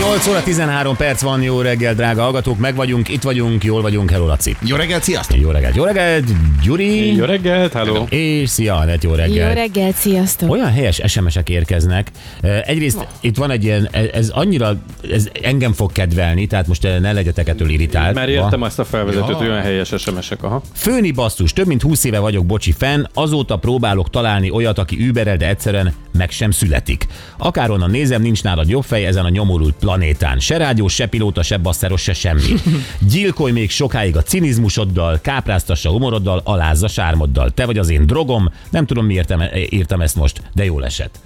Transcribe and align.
8 0.00 0.26
óra 0.26 0.42
13 0.42 0.96
perc 0.96 1.20
van, 1.22 1.42
jó 1.42 1.60
reggel, 1.60 1.94
drága 1.94 2.22
hallgatók, 2.22 2.58
meg 2.58 2.74
vagyunk, 2.74 3.08
itt 3.08 3.22
vagyunk, 3.22 3.64
jól 3.64 3.82
vagyunk, 3.82 4.10
hello 4.10 4.26
Laci. 4.26 4.56
Jó 4.60 4.76
reggelt, 4.76 5.02
sziasztok! 5.02 5.38
Jó 5.40 5.50
reggelt, 5.50 5.74
jó 5.76 5.84
reggelt, 5.84 6.24
Gyuri. 6.62 7.14
Jó 7.14 7.24
reggelt, 7.24 7.72
hello. 7.72 8.04
És 8.08 8.48
szia, 8.48 8.74
Anett, 8.76 9.02
jó 9.02 9.14
reggelt. 9.14 9.48
Jó 9.56 9.62
reggelt, 9.62 9.94
sziasztok! 9.96 10.50
Olyan 10.50 10.70
helyes 10.72 11.00
SMS-ek 11.06 11.48
érkeznek. 11.48 12.10
Egyrészt 12.64 13.06
itt 13.20 13.36
van 13.36 13.50
egy 13.50 13.64
ilyen, 13.64 13.88
ez- 13.90 14.08
ez 14.12 14.28
annyira, 14.28 14.76
ez 15.12 15.28
engem 15.42 15.72
fog 15.72 15.92
kedvelni, 15.92 16.46
tehát 16.46 16.66
most 16.66 16.84
eh, 16.84 16.98
ne 17.00 17.12
legyetek 17.12 17.48
ettől 17.48 17.68
irritált. 17.68 18.14
Már 18.14 18.28
értem 18.28 18.62
azt 18.62 18.78
a 18.78 18.84
felvezetőt, 18.84 19.36
hogy 19.36 19.48
olyan 19.48 19.60
helyes 19.62 19.92
SMS-ek, 19.98 20.42
aha. 20.42 20.62
Főni 20.74 21.10
basszus, 21.10 21.52
több 21.52 21.66
mint 21.66 21.82
20 21.82 22.04
éve 22.04 22.18
vagyok 22.18 22.46
bocsi 22.46 22.72
fan, 22.78 23.08
azóta 23.14 23.56
próbálok 23.56 24.10
találni 24.10 24.50
olyat, 24.50 24.78
aki 24.78 24.96
überel, 25.06 25.36
de 25.36 25.48
egyszerűen 25.48 25.92
meg 26.18 26.30
sem 26.30 26.50
születik. 26.50 27.06
Akárhonnan 27.38 27.90
nézem, 27.90 28.22
nincs 28.22 28.42
nálad 28.42 28.68
jobb 28.68 28.84
fej 28.84 29.06
ezen 29.06 29.24
a 29.24 29.28
nyomorult 29.28 29.74
planétán. 29.74 30.38
Se 30.38 30.56
rádió, 30.56 30.88
se 30.88 31.06
pilóta, 31.06 31.42
se 31.42 31.56
basszeros, 31.56 32.02
se 32.02 32.12
semmi. 32.12 32.42
Gyilkolj 33.10 33.52
még 33.52 33.70
sokáig 33.70 34.16
a 34.16 34.22
cinizmusoddal, 34.22 35.18
kápráztassa 35.22 35.90
humoroddal, 35.90 36.40
alázza 36.44 36.88
sármoddal. 36.88 37.50
Te 37.50 37.66
vagy 37.66 37.78
az 37.78 37.88
én 37.88 38.06
drogom, 38.06 38.52
nem 38.70 38.86
tudom 38.86 39.06
miért 39.06 39.34
írtam, 39.70 40.00
ezt 40.00 40.16
most, 40.16 40.40
de 40.54 40.64
jól 40.64 40.84
esett. 40.84 41.18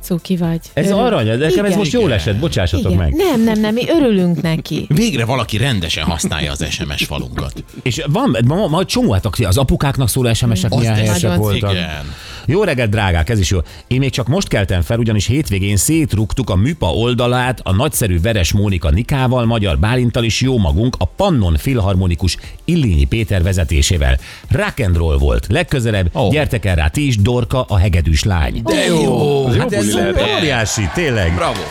Cuki 0.00 0.36
vagy. 0.36 0.60
Ez 0.72 0.86
Örül- 0.86 0.98
arany, 0.98 1.24
de 1.24 1.36
nekem 1.36 1.64
ez 1.64 1.76
most 1.76 1.92
jól 1.92 2.12
esett, 2.12 2.36
bocsássatok 2.36 2.92
Igen. 2.92 3.02
meg. 3.02 3.12
Nem, 3.12 3.42
nem, 3.42 3.60
nem, 3.60 3.74
mi 3.74 3.88
örülünk 3.88 4.42
neki. 4.42 4.86
Végre 4.94 5.24
valaki 5.24 5.56
rendesen 5.56 6.04
használja 6.04 6.50
az 6.50 6.66
SMS 6.70 7.04
falunkat. 7.04 7.64
És 7.82 8.02
van, 8.06 8.36
ma, 8.44 8.66
ma 8.66 8.84
csomó, 8.84 9.12
hát 9.12 9.26
az 9.26 9.58
apukáknak 9.58 10.08
szóló 10.08 10.34
SMS-ek 10.34 10.74
milyen 10.74 10.92
Azt 10.92 11.00
helyesek 11.00 11.36
voltak. 11.36 11.72
Igen. 11.72 12.14
Jó 12.46 12.64
reggelt, 12.64 12.90
drágák, 12.90 13.28
ez 13.28 13.38
is 13.38 13.50
jó. 13.50 13.58
Én 13.86 14.02
még 14.06 14.14
csak 14.14 14.28
most 14.28 14.48
keltem 14.48 14.82
fel, 14.82 14.98
ugyanis 14.98 15.26
hétvégén 15.26 15.76
szétrugtuk 15.76 16.50
a 16.50 16.56
műpa 16.56 16.86
oldalát 16.86 17.60
a 17.62 17.72
nagyszerű 17.72 18.20
Veres 18.20 18.52
Mónika 18.52 18.90
Nikával, 18.90 19.44
Magyar 19.44 19.78
Bálintal 19.78 20.24
is 20.24 20.40
jó 20.40 20.58
magunk, 20.58 20.96
a 20.98 21.04
Pannon 21.04 21.56
Filharmonikus 21.56 22.36
Illényi 22.64 23.04
Péter 23.04 23.42
vezetésével. 23.42 24.18
Rock 24.48 24.80
and 24.80 24.96
roll 24.96 25.18
volt. 25.18 25.46
Legközelebb 25.48 26.08
oh. 26.12 26.30
Gyertek 26.32 26.64
el 26.64 26.74
rá 26.74 26.88
ti 26.88 27.06
is, 27.06 27.16
Dorka, 27.16 27.62
a 27.68 27.76
hegedűs 27.76 28.22
lány. 28.22 28.62
De 28.62 28.86
jó! 28.86 29.46
Hát 29.48 29.72
ez 29.72 29.94
óriási, 30.36 30.88
tényleg. 30.94 31.34
Bravo! 31.34 31.62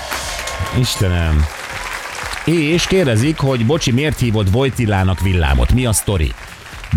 Istenem. 0.79 1.45
És 2.45 2.87
kérdezik, 2.87 3.37
hogy 3.37 3.65
bocsi, 3.65 3.91
miért 3.91 4.19
hívott 4.19 4.49
Vojtillának 4.49 5.21
villámot? 5.21 5.73
Mi 5.73 5.85
a 5.85 5.93
sztori? 5.93 6.31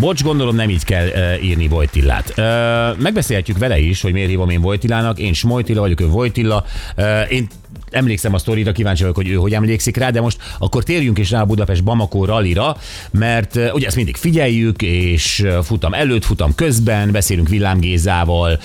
Bocs, 0.01 0.23
gondolom 0.23 0.57
nem 0.57 0.71
így 0.71 0.85
kell 0.85 1.07
uh, 1.07 1.45
írni 1.45 1.69
Vojtillát. 1.69 2.29
Uh, 2.29 3.03
megbeszélhetjük 3.03 3.59
vele 3.59 3.79
is, 3.79 4.01
hogy 4.01 4.13
miért 4.13 4.29
hívom 4.29 4.51
én 4.51 4.61
Vojtillának. 4.61 5.19
Én 5.19 5.33
Smojtilla 5.33 5.81
vagyok, 5.81 6.01
ő 6.01 6.07
Vojtilla. 6.07 6.65
Uh, 6.97 7.33
én 7.33 7.47
emlékszem 7.91 8.35
a 8.35 8.39
sztorira, 8.39 8.73
kíváncsi 8.73 9.01
vagyok, 9.01 9.17
hogy 9.17 9.29
ő 9.29 9.35
hogy 9.35 9.55
emlékszik 9.55 9.97
rá, 9.97 10.11
de 10.11 10.21
most 10.21 10.39
akkor 10.59 10.83
térjünk 10.83 11.19
is 11.19 11.31
rá 11.31 11.41
a 11.41 11.45
Budapest 11.45 11.85
Bamako 11.85 12.25
rallira, 12.25 12.77
mert 13.11 13.59
ugye 13.73 13.87
ezt 13.87 13.97
mindig 13.97 14.17
figyeljük, 14.17 14.83
és 14.83 15.47
futam 15.63 15.95
előtt, 15.95 16.25
futam 16.25 16.55
közben, 16.55 17.11
beszélünk 17.11 17.49
Villám 17.49 17.79
Gézával, 17.79 18.59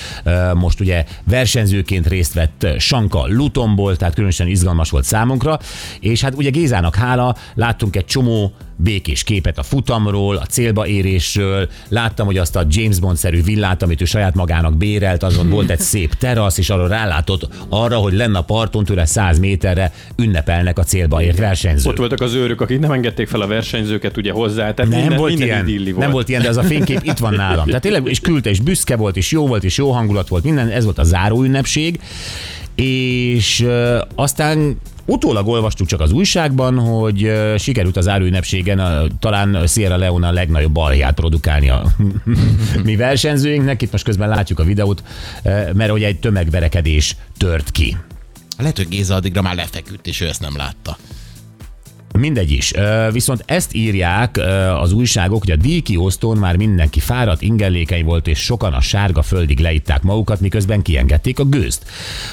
most 0.54 0.80
ugye 0.80 1.06
versenyzőként 1.24 2.08
részt 2.08 2.34
vett 2.34 2.68
Sanka 2.78 3.26
Lutomból, 3.28 3.96
tehát 3.96 4.14
különösen 4.14 4.48
izgalmas 4.48 4.90
volt 4.90 5.04
számunkra, 5.04 5.60
és 6.00 6.22
hát 6.22 6.34
ugye 6.36 6.50
Gézának 6.50 6.96
hála, 6.96 7.36
láttunk 7.56 7.96
egy 7.96 8.06
csomó 8.06 8.54
békés 8.76 9.24
képet 9.24 9.58
a 9.58 9.64
futamról, 9.64 10.36
a 10.36 10.46
célba 10.46 10.88
érésről. 10.88 11.70
Láttam, 11.90 12.26
hogy 12.26 12.38
azt 12.38 12.56
a 12.56 12.66
James 12.70 13.00
Bond-szerű 13.00 13.44
villát, 13.44 13.84
amit 13.84 14.02
ő 14.02 14.06
saját 14.06 14.36
magának 14.36 14.78
bérelt, 14.78 15.24
azon 15.24 15.50
volt 15.50 15.70
egy 15.70 15.80
szép 15.94 16.14
terasz, 16.14 16.58
és 16.58 16.70
arról 16.70 16.88
rálátott 16.88 17.48
arra, 17.70 17.98
hogy 17.98 18.14
lenne 18.14 18.38
a 18.38 18.44
parton 18.44 18.84
tőle 18.94 19.06
100 19.06 19.40
méterre 19.40 19.92
ünnepelnek 20.16 20.80
a 20.80 20.84
célba 20.84 21.22
ért 21.22 21.38
versenyzők. 21.38 21.92
Ott 21.92 21.98
voltak 21.98 22.22
az 22.22 22.34
őrök, 22.34 22.62
akik 22.62 22.80
nem 22.80 22.92
engedték 22.92 23.28
fel 23.28 23.42
a 23.42 23.48
versenyzőket 23.48 24.18
ugye 24.18 24.32
hozzá, 24.32 24.74
tehát 24.74 24.92
Nem 24.92 25.00
minden, 25.00 25.18
volt 25.18 25.38
minden 25.38 25.68
ilyen, 25.68 25.84
volt. 25.84 25.98
nem 25.98 26.12
volt 26.12 26.30
ilyen, 26.30 26.42
de 26.42 26.50
az 26.50 26.58
a 26.58 26.64
fénykép 26.64 27.00
itt 27.04 27.18
van 27.18 27.34
nálam. 27.34 27.66
Tehát 27.66 27.82
tényleg, 27.82 28.08
és 28.08 28.20
küldte, 28.20 28.50
és 28.50 28.60
büszke 28.60 28.96
volt, 28.96 29.18
és 29.18 29.32
jó 29.32 29.48
volt, 29.48 29.64
és 29.64 29.78
jó 29.78 29.92
hangulat 29.92 30.28
volt, 30.28 30.44
minden, 30.44 30.70
ez 30.70 30.84
volt 30.84 31.00
a 31.00 31.04
záró 31.04 31.44
ünnepség. 31.44 32.00
És 32.76 33.60
uh, 33.60 33.98
aztán 34.16 34.78
utólag 35.06 35.48
olvastuk 35.48 35.88
csak 35.88 36.02
az 36.02 36.12
újságban, 36.12 36.80
hogy 36.80 37.32
sikerült 37.58 37.98
az 37.98 38.04
záróünnepségen 38.04 38.80
uh, 38.80 39.10
talán 39.20 39.68
Sierra 39.68 39.98
Leone 39.98 40.28
a 40.28 40.32
legnagyobb 40.32 40.72
balhját 40.72 41.14
produkálni 41.14 41.70
a 41.70 41.84
mi 42.84 42.96
versenyzőinknek. 42.96 43.82
Itt 43.82 43.92
most 43.92 44.04
közben 44.04 44.30
látjuk 44.30 44.60
a 44.60 44.64
videót, 44.64 45.04
mert 45.74 45.92
ugye 45.92 46.08
egy 46.08 46.20
tömegverekedés 46.20 47.16
tört 47.38 47.72
ki. 47.72 47.98
Lehet, 48.64 48.78
hogy 48.78 48.88
Géza 48.88 49.16
addigra 49.16 49.42
már 49.42 49.56
lefeküdt, 49.56 50.08
és 50.08 50.22
ő 50.22 50.28
ezt 50.28 50.42
nem 50.42 50.56
látta. 50.56 50.98
Mindegy 52.20 52.52
is. 52.52 52.74
Viszont 53.12 53.44
ezt 53.46 53.74
írják 53.74 54.40
az 54.82 54.92
újságok, 54.92 55.40
hogy 55.40 55.52
a 55.52 55.56
díjkiosztón 55.56 56.38
már 56.38 56.56
mindenki 56.56 57.00
fáradt, 57.00 57.42
ingellékeny 57.42 58.06
volt, 58.06 58.28
és 58.28 58.40
sokan 58.40 58.74
a 58.74 58.82
sárga 58.82 59.22
földig 59.22 59.60
leitták 59.60 60.02
magukat, 60.02 60.40
miközben 60.40 60.82
kiengedték 60.82 61.40
a 61.40 61.44
gőzt. 61.44 61.86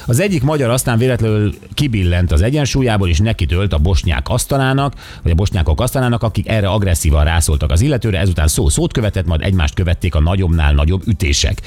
Az 0.07 0.21
egyik 0.21 0.43
magyar 0.43 0.71
aztán 0.71 0.99
véletlenül 0.99 1.55
kibillent 1.75 2.33
az 2.33 2.43
egyensúlyából, 2.43 3.09
és 3.09 3.19
neki 3.19 3.47
tölt 3.47 3.73
a 3.73 3.79
bosnyák 3.79 4.29
asztalának, 4.29 4.95
vagy 5.23 5.33
a 5.33 5.35
bosnyákok 5.35 5.81
asztalának, 5.81 6.23
akik 6.23 6.49
erre 6.49 6.69
agresszívan 6.69 7.25
rászóltak 7.25 7.71
az 7.71 7.81
illetőre, 7.81 8.19
ezután 8.19 8.49
szó 8.49 8.69
szót 8.69 8.93
követett, 8.93 9.27
majd 9.27 9.43
egymást 9.43 9.75
követték 9.75 10.15
a 10.15 10.21
nagyobbnál 10.21 10.73
nagyobb 10.73 11.03
ütések. 11.07 11.63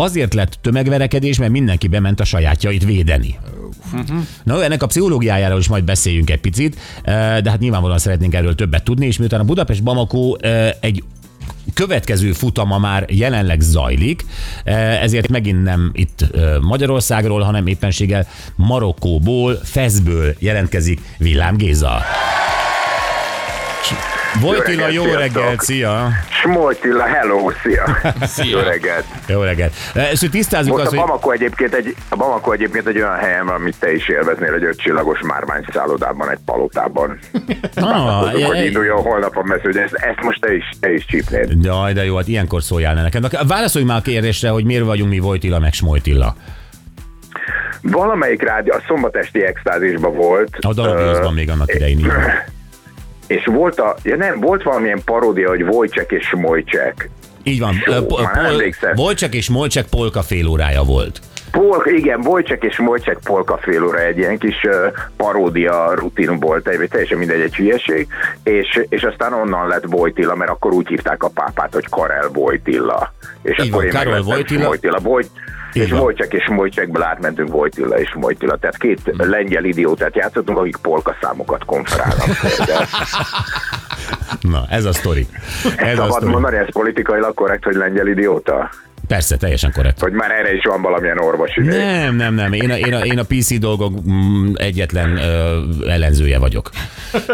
Azért 0.00 0.34
lett 0.34 0.58
tömegverekedés, 0.60 1.38
mert 1.38 1.50
mindenki 1.50 1.88
bement 1.88 2.20
a 2.20 2.24
sajátjait 2.24 2.84
védeni. 2.84 3.38
Na, 4.44 4.64
ennek 4.64 4.82
a 4.82 4.86
pszichológiájáról 4.86 5.58
is 5.58 5.68
majd 5.68 5.84
beszéljünk 5.84 6.30
egy 6.30 6.40
picit, 6.40 6.76
eh, 7.02 7.40
de 7.40 7.50
hát 7.50 7.58
nyilvánvalóan 7.58 7.98
szeretnénk 7.98 8.34
erről 8.34 8.54
többet 8.54 8.84
tudni, 8.84 9.06
és 9.06 9.18
miután 9.18 9.40
a 9.40 9.44
Budapest 9.44 9.82
Bamako 9.82 10.34
eh, 10.34 10.70
egy 10.80 11.02
következő 11.74 12.32
futama 12.32 12.78
már 12.78 13.04
jelenleg 13.08 13.60
zajlik, 13.60 14.24
eh, 14.64 15.02
ezért 15.02 15.28
megint 15.28 15.62
nem 15.62 15.90
itt 15.94 16.24
Magyarországról, 16.60 17.40
hanem 17.40 17.66
éppenséggel 17.66 18.26
Marokkóból, 18.56 19.60
Feszből 19.64 20.34
jelentkezik 20.38 21.00
Villám 21.18 21.56
Géza. 21.56 22.02
Vojtila, 24.38 24.88
jó 24.88 25.04
reggelt, 25.04 25.34
reggelt, 25.34 25.60
szia! 25.60 26.08
Smoltilla, 26.42 27.02
hello, 27.04 27.50
szia! 27.62 27.84
Szia. 28.34 28.58
Jó 28.58 28.64
reggelt! 28.64 29.04
Jó 29.26 29.42
reggelt. 29.42 29.74
És 30.12 30.20
hogy 30.20 30.30
tisztázzuk 30.30 30.72
Most 30.72 30.84
azt, 30.84 30.92
a 30.92 30.96
hogy... 30.98 31.06
Bamako 31.06 31.30
egyébként 31.30 31.74
egy, 31.74 31.94
a 32.08 32.16
Bamako 32.16 32.52
egyébként 32.52 32.86
egy 32.86 32.96
olyan 32.96 33.16
helyem, 33.16 33.48
amit 33.48 33.76
te 33.78 33.92
is 33.92 34.08
élveznél, 34.08 34.54
egy 34.54 34.64
ötcsillagos 34.64 35.20
márvány 35.20 35.64
szállodában, 35.72 36.30
egy 36.30 36.38
palotában. 36.44 37.18
Ah, 37.74 38.30
Tudjuk, 38.30 38.48
hogy 38.48 38.64
induljon 38.64 39.02
holnap 39.02 39.36
a 39.36 39.42
mesző, 39.42 39.70
de 39.70 39.82
ezt, 39.82 39.94
ezt 39.94 40.20
most 40.22 40.40
te 40.40 40.54
is, 40.54 40.64
te 40.80 40.92
is 40.92 41.04
csípnéd. 41.06 41.64
Jaj, 41.64 41.92
de 41.92 42.04
jó, 42.04 42.16
hát 42.16 42.28
ilyenkor 42.28 42.62
szóljál 42.62 42.94
ne 42.94 43.02
nekem. 43.02 43.22
Válaszolj 43.46 43.84
már 43.84 43.96
a 43.96 44.02
kérdésre, 44.02 44.48
hogy 44.48 44.64
miért 44.64 44.84
vagyunk 44.84 45.10
mi 45.10 45.18
Vojtila 45.18 45.58
meg 45.58 45.72
Smojtilla. 45.72 46.34
Valamelyik 47.82 48.42
rádió, 48.42 48.72
a 48.74 48.82
szombatesti 48.86 49.44
extázisban 49.44 50.14
volt. 50.14 50.56
A 50.60 50.74
Dalabiozban 50.74 51.34
még 51.34 51.50
annak 51.50 51.74
idején. 51.74 52.12
És 53.30 53.44
volt 53.44 53.78
a, 53.78 53.96
ja 54.02 54.16
nem, 54.16 54.40
volt 54.40 54.62
valamilyen 54.62 55.00
paródia, 55.04 55.48
hogy 55.48 55.62
Wojciech 55.62 56.12
és 56.12 56.26
Smojcsek. 56.26 57.10
Így 57.42 57.58
van. 57.60 57.74
Volcsek 58.94 59.34
és 59.34 59.48
Molcsek 59.48 59.86
polka 59.86 60.22
fél 60.22 60.46
órája 60.46 60.82
volt. 60.82 61.20
Polka, 61.50 61.90
igen, 61.90 62.20
Wojciech 62.26 62.64
és 62.64 62.78
Wojciech 62.78 63.20
polka 63.24 63.58
fél 63.62 63.84
óra 63.84 63.98
egy 63.98 64.18
ilyen 64.18 64.38
kis 64.38 64.66
paródia 65.16 65.94
rutin 65.94 66.38
volt, 66.38 66.68
teljesen 66.90 67.18
mindegy, 67.18 67.40
egy 67.40 67.54
hülyeség, 67.56 68.06
és, 68.42 68.80
és 68.88 69.02
aztán 69.02 69.32
onnan 69.32 69.66
lett 69.68 69.86
Wojtilla, 69.86 70.34
mert 70.34 70.50
akkor 70.50 70.72
úgy 70.72 70.88
hívták 70.88 71.22
a 71.22 71.28
pápát, 71.28 71.72
hogy 71.74 71.88
Karel 71.88 72.28
Wojtilla. 72.34 73.12
És 73.42 73.64
Így 73.64 73.70
van, 73.70 73.88
Karol 73.88 74.12
meglettem 74.12 74.26
Wojtyla. 74.26 74.66
Wojtyla. 74.66 74.98
Vojt, 74.98 75.30
Így 75.72 75.82
és 75.82 75.90
van. 75.90 76.00
Wojciech 76.00 76.34
és 76.34 76.48
Wojciechből 76.48 77.02
átmentünk 77.02 77.54
Wojtilla 77.54 77.98
és 77.98 78.14
Wojtilla. 78.14 78.56
Tehát 78.56 78.76
két 78.78 79.00
lengyel 79.16 79.64
idiótát 79.64 80.16
játszottunk, 80.16 80.58
akik 80.58 80.76
polka 80.76 81.16
számokat 81.20 81.64
konferálnak. 81.64 82.26
De 82.66 82.86
Na, 84.40 84.64
ez 84.70 84.84
a 84.84 84.92
sztori. 84.92 85.26
Ez 85.76 85.92
a 85.92 86.02
szabad 86.02 86.10
sztori. 86.10 86.30
mondani, 86.30 86.56
ez 86.56 86.72
politikailag 86.72 87.34
korrekt, 87.34 87.64
hogy 87.64 87.74
lengyel 87.74 88.06
idióta? 88.06 88.70
Persze, 89.10 89.36
teljesen 89.36 89.72
korrekt. 89.72 90.00
Vagy 90.00 90.12
már 90.12 90.30
erre 90.30 90.54
is 90.54 90.62
van 90.64 90.82
valamilyen 90.82 91.18
orvosi 91.18 91.60
vég? 91.60 91.70
Nem, 91.70 92.16
nem, 92.16 92.34
nem. 92.34 92.52
Én 92.52 92.70
a, 92.70 92.76
én 92.76 92.94
a, 92.94 92.98
én 92.98 93.18
a 93.18 93.22
PC 93.22 93.58
dolgok 93.58 93.92
mm, 94.10 94.52
egyetlen 94.54 95.16
ö, 95.16 95.60
ellenzője 95.88 96.38
vagyok. 96.38 96.70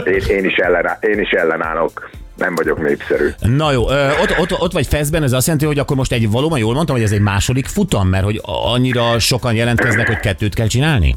Én, 0.05 0.37
én, 0.37 0.45
is 0.45 0.57
ellená, 0.57 0.99
én 1.01 1.21
is 1.21 1.31
ellenállok. 1.31 2.11
Nem 2.37 2.55
vagyok 2.55 2.83
népszerű. 2.83 3.29
Na 3.41 3.73
jó, 3.73 3.91
ö, 3.91 4.09
ott, 4.23 4.39
ott, 4.39 4.61
ott 4.61 4.73
vagy 4.73 4.87
Feszben, 4.87 5.23
ez 5.23 5.33
azt 5.33 5.47
jelenti, 5.47 5.67
hogy 5.67 5.79
akkor 5.79 5.97
most 5.97 6.13
egy 6.13 6.31
valóban 6.31 6.59
jól 6.59 6.75
mondtam, 6.75 6.97
hogy 6.97 7.05
ez 7.05 7.13
egy 7.13 7.21
második 7.21 7.67
futam, 7.67 8.09
mert 8.09 8.25
hogy 8.25 8.41
annyira 8.43 9.19
sokan 9.19 9.55
jelentkeznek, 9.55 10.07
hogy 10.07 10.21
kettőt 10.21 10.55
kell 10.55 10.67
csinálni? 10.67 11.17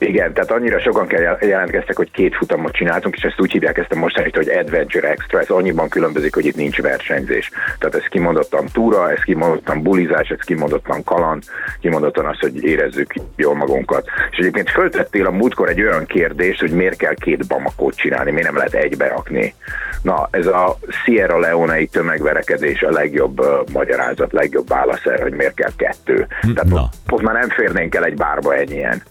Igen, 0.00 0.32
tehát 0.32 0.50
annyira 0.50 0.80
sokan 0.80 1.06
kell 1.06 1.20
jel- 1.20 1.44
jelentkeztek, 1.44 1.96
hogy 1.96 2.10
két 2.10 2.34
futamot 2.34 2.72
csináltunk, 2.72 3.16
és 3.16 3.22
ezt 3.22 3.40
úgy 3.40 3.52
hívják 3.52 3.78
ezt 3.78 3.92
a 3.92 3.96
mostanit, 3.96 4.36
hogy 4.36 4.48
Adventure 4.48 5.10
Extra, 5.10 5.40
ez 5.40 5.50
annyiban 5.50 5.88
különbözik, 5.88 6.34
hogy 6.34 6.46
itt 6.46 6.56
nincs 6.56 6.80
versenyzés. 6.80 7.50
Tehát 7.78 7.94
ez 7.94 8.04
kimondottan 8.10 8.66
túra, 8.72 9.10
ez 9.10 9.22
kimondottan 9.22 9.82
bulizás, 9.82 10.28
ez 10.28 10.40
kimondottan 10.40 11.04
kaland, 11.04 11.42
kimondottan 11.80 12.26
az, 12.26 12.38
hogy 12.38 12.64
érezzük 12.64 13.14
jól 13.36 13.54
magunkat. 13.54 14.08
És 14.30 14.38
egyébként 14.38 14.70
föltettél 14.70 15.26
a 15.26 15.30
múltkor 15.30 15.68
egy 15.68 15.82
olyan 15.82 16.06
kérdést, 16.06 16.60
hogy 16.60 16.70
miért 16.70 16.96
kell 16.96 17.14
két 17.14 17.46
bamakót 17.46 17.96
csinálni, 17.96 18.30
miért 18.30 18.46
nem 18.46 18.56
lehet 18.56 18.74
egybe 18.74 19.08
rakni. 19.08 19.54
Na, 20.02 20.28
ez 20.30 20.46
a 20.46 20.78
Sierra 20.88 21.38
Leone-i 21.38 21.86
tömegverekedés 21.86 22.82
a 22.82 22.90
legjobb 22.90 23.40
uh, 23.40 23.46
magyarázat, 23.72 24.32
legjobb 24.32 24.68
válasz 24.68 25.04
erre, 25.04 25.22
hogy 25.22 25.34
miért 25.34 25.54
kell 25.54 25.72
kettő. 25.76 26.26
Tehát 26.54 26.70
Na. 26.70 26.80
ott, 26.80 26.92
ott 27.10 27.22
már 27.22 27.34
nem 27.34 27.48
férnénk 27.48 27.94
el 27.94 28.04
egy 28.04 28.16
bárba 28.16 28.54
ennyien. 28.54 29.02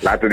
Látod, 0.00 0.32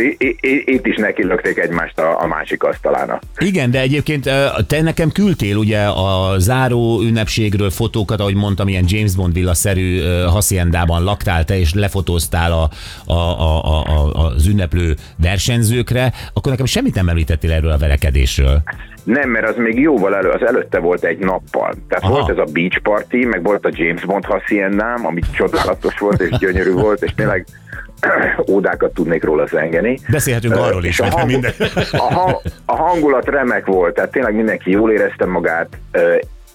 itt 0.65 0.87
is 0.87 0.95
neki 0.95 1.25
lökték 1.25 1.57
egymást 1.57 1.99
a, 1.99 2.21
a 2.21 2.27
másik 2.27 2.63
asztalának. 2.63 3.21
Igen, 3.37 3.71
de 3.71 3.79
egyébként 3.79 4.29
te 4.67 4.81
nekem 4.81 5.11
küldtél 5.11 5.55
ugye 5.55 5.81
a 5.81 6.39
záró 6.39 7.01
ünnepségről 7.01 7.69
fotókat, 7.69 8.19
ahogy 8.19 8.35
mondtam, 8.35 8.67
ilyen 8.67 8.85
James 8.87 9.15
Bond 9.15 9.33
villaszerű 9.33 10.01
haciendában 10.25 11.03
laktál 11.03 11.45
te, 11.45 11.59
és 11.59 11.73
lefotóztál 11.73 12.51
a, 12.51 12.69
a, 13.11 13.13
a, 13.13 13.83
a, 13.83 14.25
az 14.25 14.47
ünneplő 14.47 14.95
versenyzőkre, 15.17 16.13
akkor 16.33 16.51
nekem 16.51 16.65
semmit 16.65 16.95
nem 16.95 17.09
említettél 17.09 17.51
erről 17.51 17.71
a 17.71 17.77
verekedésről. 17.77 18.63
Nem, 19.03 19.29
mert 19.29 19.49
az 19.49 19.55
még 19.57 19.79
jóval 19.79 20.15
elő, 20.15 20.29
az 20.29 20.45
előtte 20.45 20.79
volt 20.79 21.03
egy 21.03 21.17
nappal. 21.17 21.73
Tehát. 21.87 22.03
Aha. 22.03 22.13
volt 22.13 22.29
ez 22.29 22.37
a 22.37 22.51
beach 22.51 22.81
party, 22.81 23.25
meg 23.25 23.43
volt 23.43 23.65
a 23.65 23.69
James 23.71 24.05
Bond 24.05 24.25
haciendám, 24.25 25.05
ami 25.05 25.21
csodálatos 25.35 25.97
volt 25.99 26.21
és 26.21 26.37
gyönyörű 26.37 26.64
volt, 26.73 27.03
és 27.03 27.13
tényleg 27.15 27.45
ódákat 28.53 28.93
tudnék 28.93 29.23
róla 29.23 29.45
zengeni. 29.45 29.99
Beszélhetünk 30.11 30.55
arról 30.55 30.83
is, 30.83 30.99
hogy 30.99 31.13
hang, 31.13 31.31
minden. 31.31 31.53
a, 31.91 32.13
hang, 32.13 32.41
a 32.65 32.75
hangulat 32.75 33.25
remek 33.25 33.65
volt, 33.65 33.93
tehát 33.93 34.11
tényleg 34.11 34.35
mindenki 34.35 34.71
jól 34.71 34.91
érezte 34.91 35.25
magát, 35.25 35.77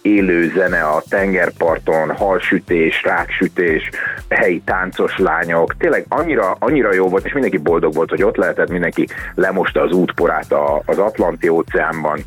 élő 0.03 0.53
zene 0.57 0.81
a 0.83 1.03
tengerparton, 1.09 2.11
halsütés, 2.17 3.03
ráksütés, 3.03 3.91
helyi 4.29 4.63
táncos 4.65 5.19
lányok, 5.19 5.77
tényleg 5.77 6.05
annyira, 6.09 6.57
annyira 6.59 6.95
jó 6.95 7.09
volt, 7.09 7.25
és 7.25 7.33
mindenki 7.33 7.59
boldog 7.59 7.95
volt, 7.95 8.11
hogy 8.11 8.23
ott 8.23 8.37
lehetett, 8.37 8.71
mindenki 8.71 9.07
lemosta 9.35 9.83
az 9.83 9.93
útporát 9.93 10.53
a, 10.53 10.83
az 10.85 10.99
Atlanti 10.99 11.49
óceánban, 11.49 12.21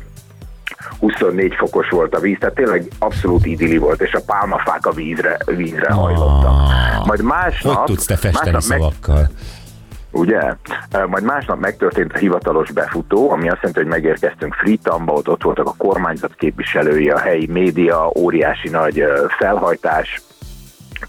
24 0.98 1.54
fokos 1.54 1.88
volt 1.88 2.14
a 2.14 2.20
víz, 2.20 2.36
tehát 2.38 2.54
tényleg 2.54 2.88
abszolút 2.98 3.46
idilli 3.46 3.76
volt, 3.76 4.00
és 4.00 4.12
a 4.12 4.20
pálmafák 4.26 4.86
a 4.86 4.92
vízre, 4.92 5.38
vízre 5.46 5.92
hajlottak. 5.92 6.83
Majd 7.06 7.22
másnap... 7.22 7.76
Hogy 7.76 7.84
tudsz 7.84 8.06
te 8.06 8.16
festeni 8.16 8.50
meg- 8.50 8.62
szavakkal? 8.62 9.28
Ugye? 10.10 10.40
Majd 11.06 11.24
másnap 11.24 11.58
megtörtént 11.58 12.12
a 12.12 12.18
hivatalos 12.18 12.70
befutó, 12.70 13.30
ami 13.30 13.48
azt 13.48 13.58
jelenti, 13.62 13.78
hogy 13.78 13.88
megérkeztünk 13.88 14.54
Freetamba, 14.54 15.12
ott, 15.12 15.28
ott 15.28 15.42
voltak 15.42 15.66
a 15.66 15.74
kormányzat 15.76 16.34
képviselői, 16.34 17.10
a 17.10 17.18
helyi 17.18 17.46
média, 17.46 18.10
óriási 18.16 18.68
nagy 18.68 19.04
felhajtás, 19.38 20.22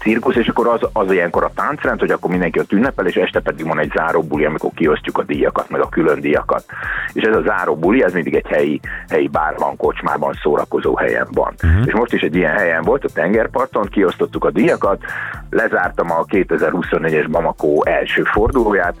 cirkusz, 0.00 0.36
és 0.36 0.48
akkor 0.48 0.66
az, 0.66 0.80
az 0.92 1.12
ilyenkor 1.12 1.44
a 1.44 1.50
táncrend, 1.54 2.00
hogy 2.00 2.10
akkor 2.10 2.30
mindenki 2.30 2.58
ott 2.58 2.72
ünnepel, 2.72 3.06
és 3.06 3.14
este 3.14 3.40
pedig 3.40 3.66
van 3.66 3.80
egy 3.80 3.92
záró 3.94 4.22
buli, 4.22 4.44
amikor 4.44 4.70
kiosztjuk 4.74 5.18
a 5.18 5.22
díjakat, 5.22 5.70
meg 5.70 5.80
a 5.80 5.88
külön 5.88 6.20
díjakat. 6.20 6.64
És 7.12 7.22
ez 7.22 7.36
a 7.36 7.42
záró 7.42 7.76
buli, 7.76 8.02
ez 8.02 8.12
mindig 8.12 8.34
egy 8.34 8.46
helyi, 8.46 8.80
helyi 9.08 9.28
bárban, 9.28 9.76
kocsmában, 9.76 10.32
szórakozó 10.42 10.96
helyen 10.96 11.26
van. 11.30 11.54
Uh-huh. 11.62 11.86
És 11.86 11.92
most 11.92 12.12
is 12.12 12.20
egy 12.20 12.36
ilyen 12.36 12.56
helyen 12.56 12.82
volt, 12.82 13.04
a 13.04 13.08
tengerparton, 13.08 13.88
kiosztottuk 13.88 14.44
a 14.44 14.50
díjakat, 14.50 15.02
lezártam 15.50 16.10
a 16.10 16.24
2024-es 16.24 17.26
Bamako 17.30 17.84
első 17.84 18.22
fordulóját, 18.22 18.94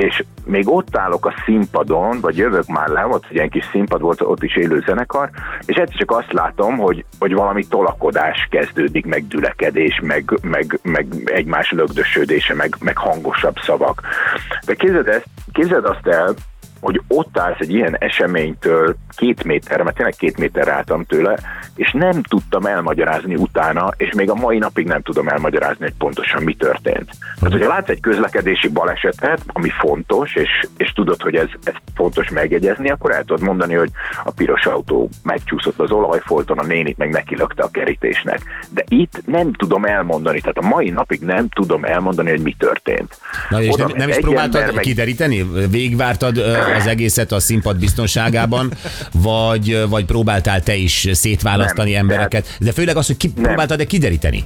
és 0.00 0.24
még 0.44 0.68
ott 0.68 0.96
állok 0.96 1.26
a 1.26 1.34
színpadon, 1.44 2.20
vagy 2.20 2.36
jövök 2.36 2.66
már 2.66 2.88
le, 2.88 3.06
ott 3.06 3.24
egy 3.28 3.34
ilyen 3.34 3.48
kis 3.48 3.64
színpad 3.70 4.00
volt, 4.00 4.20
ott 4.20 4.42
is 4.42 4.56
élő 4.56 4.82
zenekar, 4.86 5.30
és 5.66 5.76
egyszer 5.76 5.96
csak 5.96 6.10
azt 6.10 6.32
látom, 6.32 6.76
hogy, 6.76 7.04
hogy 7.18 7.34
valami 7.34 7.66
tolakodás 7.66 8.48
kezdődik, 8.50 9.06
meg 9.06 9.26
dülekedés, 9.26 10.00
meg, 10.02 10.38
meg, 10.42 10.78
meg 10.82 11.06
egymás 11.24 11.70
lögdösödése, 11.70 12.54
meg, 12.54 12.76
meg 12.80 12.96
hangosabb 12.96 13.56
szavak. 13.58 14.02
De 14.66 14.74
képzeld, 14.74 15.08
ezt, 15.08 15.26
képzeld 15.52 15.84
azt 15.84 16.06
el, 16.06 16.34
hogy 16.80 17.00
ott 17.08 17.38
állsz 17.38 17.60
egy 17.60 17.72
ilyen 17.72 17.96
eseménytől 17.98 18.96
két 19.16 19.44
méterre, 19.44 19.82
mert 19.82 19.96
tényleg 19.96 20.14
két 20.16 20.38
méterre 20.38 20.72
álltam 20.72 21.04
tőle, 21.04 21.38
és 21.74 21.92
nem 21.92 22.22
tudtam 22.22 22.66
elmagyarázni 22.66 23.34
utána, 23.34 23.90
és 23.96 24.12
még 24.14 24.30
a 24.30 24.34
mai 24.34 24.58
napig 24.58 24.86
nem 24.86 25.02
tudom 25.02 25.28
elmagyarázni, 25.28 25.84
hogy 25.84 25.94
pontosan 25.98 26.42
mi 26.42 26.54
történt. 26.54 27.10
Tehát, 27.34 27.52
hogyha 27.52 27.68
látsz 27.68 27.88
egy 27.88 28.00
közlekedési 28.00 28.68
balesetet, 28.68 29.40
ami 29.46 29.68
fontos, 29.68 30.34
és, 30.34 30.48
és 30.76 30.92
tudod, 30.92 31.22
hogy 31.22 31.34
ez, 31.34 31.48
ez 31.64 31.74
fontos 31.94 32.28
megjegyezni, 32.28 32.90
akkor 32.90 33.12
el 33.12 33.24
tudod 33.24 33.42
mondani, 33.42 33.74
hogy 33.74 33.90
a 34.24 34.30
piros 34.30 34.66
autó 34.66 35.08
megcsúszott 35.22 35.78
az 35.78 35.90
olajfolton, 35.90 36.58
a 36.58 36.64
nénit 36.64 36.98
meg 36.98 37.10
neki 37.10 37.36
lökte 37.36 37.62
a 37.62 37.70
kerítésnek. 37.70 38.40
De 38.70 38.84
itt 38.88 39.22
nem 39.26 39.52
tudom 39.52 39.84
elmondani, 39.84 40.40
tehát 40.40 40.58
a 40.58 40.66
mai 40.66 40.90
napig 40.90 41.20
nem 41.20 41.48
tudom 41.48 41.84
elmondani, 41.84 42.30
hogy 42.30 42.42
mi 42.42 42.54
történt. 42.58 43.18
Na 43.48 43.62
és 43.62 43.72
Oda 43.72 43.86
nem, 43.86 43.96
nem 43.96 44.08
is 44.08 44.16
próbáltad 44.16 44.74
meg- 44.74 44.84
kideríteni? 44.84 45.46
Végigvártad 45.70 46.36
ö, 46.36 46.69
az 46.76 46.86
egészet 46.86 47.32
a 47.32 47.40
színpad 47.40 47.78
biztonságában, 47.78 48.72
vagy, 49.12 49.88
vagy 49.88 50.04
próbáltál 50.04 50.62
te 50.62 50.74
is 50.74 51.08
szétválasztani 51.12 51.92
Nem, 51.92 52.00
embereket? 52.00 52.56
De 52.58 52.72
főleg 52.72 52.96
az, 52.96 53.06
hogy 53.06 53.16
ki 53.16 53.32
próbáltad-e 53.32 53.84
kideríteni? 53.84 54.44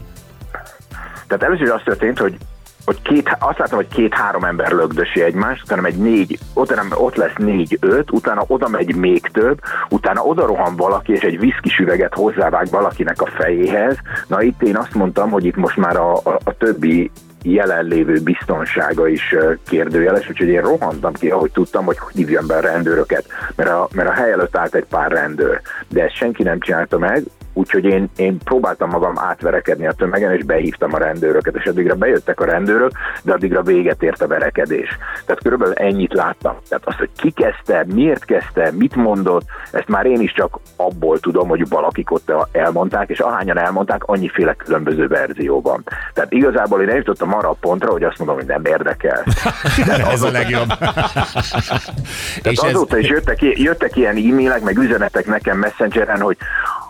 Tehát 1.26 1.42
először 1.42 1.70
az 1.70 1.80
történt, 1.84 2.18
hogy 2.18 2.36
hogy 2.84 3.02
két, 3.02 3.36
azt 3.38 3.58
látom, 3.58 3.76
hogy 3.76 3.88
két-három 3.88 4.44
ember 4.44 4.72
lögdösi 4.72 5.22
egymást, 5.22 5.62
utána 5.62 5.86
egy 5.86 5.96
négy, 5.96 6.38
utána 6.54 6.96
ott 6.96 7.14
lesz 7.14 7.36
négy-öt, 7.36 8.10
utána 8.10 8.44
oda 8.46 8.68
megy 8.68 8.94
még 8.94 9.30
több, 9.32 9.60
utána 9.88 10.22
oda 10.22 10.46
rohan 10.46 10.76
valaki, 10.76 11.12
és 11.12 11.20
egy 11.20 11.38
viszkis 11.38 11.78
üveget 11.78 12.14
hozzávág 12.14 12.70
valakinek 12.70 13.22
a 13.22 13.30
fejéhez. 13.36 13.96
Na 14.26 14.42
itt 14.42 14.62
én 14.62 14.76
azt 14.76 14.94
mondtam, 14.94 15.30
hogy 15.30 15.44
itt 15.44 15.56
most 15.56 15.76
már 15.76 15.96
a, 15.96 16.14
a, 16.14 16.38
a 16.44 16.56
többi 16.56 17.10
jelenlévő 17.44 18.20
biztonsága 18.20 19.08
is 19.08 19.34
kérdőjeles, 19.66 20.28
úgyhogy 20.28 20.48
én 20.48 20.60
rohantam 20.60 21.12
ki, 21.12 21.30
ahogy 21.30 21.50
tudtam, 21.50 21.84
hogy 21.84 21.96
hívjam 22.12 22.46
be 22.46 22.54
a 22.56 22.60
rendőröket, 22.60 23.24
mert 23.56 23.70
a, 23.70 23.88
mert 23.94 24.08
a 24.08 24.12
hely 24.12 24.32
előtt 24.32 24.56
állt 24.56 24.74
egy 24.74 24.84
pár 24.84 25.10
rendőr, 25.10 25.60
de 25.88 26.04
ezt 26.04 26.14
senki 26.14 26.42
nem 26.42 26.60
csinálta 26.60 26.98
meg, 26.98 27.22
úgyhogy 27.54 27.84
én, 27.84 28.10
én 28.16 28.38
próbáltam 28.38 28.90
magam 28.90 29.18
átverekedni 29.18 29.86
a 29.86 29.92
tömegen, 29.92 30.32
és 30.32 30.44
behívtam 30.44 30.94
a 30.94 30.98
rendőröket, 30.98 31.56
és 31.56 31.64
addigra 31.64 31.94
bejöttek 31.94 32.40
a 32.40 32.44
rendőrök, 32.44 32.90
de 33.22 33.32
addigra 33.32 33.62
véget 33.62 34.02
ért 34.02 34.22
a 34.22 34.26
verekedés. 34.26 34.88
Tehát 35.26 35.42
körülbelül 35.42 35.74
ennyit 35.74 36.12
láttam. 36.12 36.56
Tehát 36.68 36.86
azt, 36.86 36.98
hogy 36.98 37.10
ki 37.16 37.30
kezdte, 37.30 37.84
miért 37.86 38.24
kezdte, 38.24 38.70
mit 38.72 38.94
mondott, 38.94 39.44
ezt 39.70 39.88
már 39.88 40.06
én 40.06 40.20
is 40.20 40.32
csak 40.32 40.58
abból 40.76 41.18
tudom, 41.18 41.48
hogy 41.48 41.68
valakik 41.68 42.10
ott 42.10 42.32
elmondták, 42.52 43.08
és 43.08 43.18
ahányan 43.18 43.58
elmondták, 43.58 44.04
annyiféle 44.04 44.54
különböző 44.54 45.06
verzió 45.06 45.60
van. 45.60 45.84
Tehát 46.14 46.32
igazából 46.32 46.82
én 46.82 46.88
eljutottam 46.88 47.34
arra 47.34 47.48
a 47.48 47.56
pontra, 47.60 47.90
hogy 47.90 48.02
azt 48.02 48.18
mondom, 48.18 48.36
hogy 48.36 48.46
nem 48.46 48.64
érdekel. 48.64 49.24
Ez 50.14 50.22
a 50.22 50.30
legjobb. 50.30 50.68
Tehát 50.68 52.50
és 52.50 52.58
ez, 52.58 52.74
azóta 52.74 52.98
is 52.98 53.08
jöttek, 53.08 53.42
jöttek 53.42 53.96
ilyen 53.96 54.16
e-mailek, 54.16 54.62
meg 54.62 54.78
üzenetek 54.78 55.26
nekem 55.26 55.58
messengeren, 55.58 56.20
hogy 56.20 56.36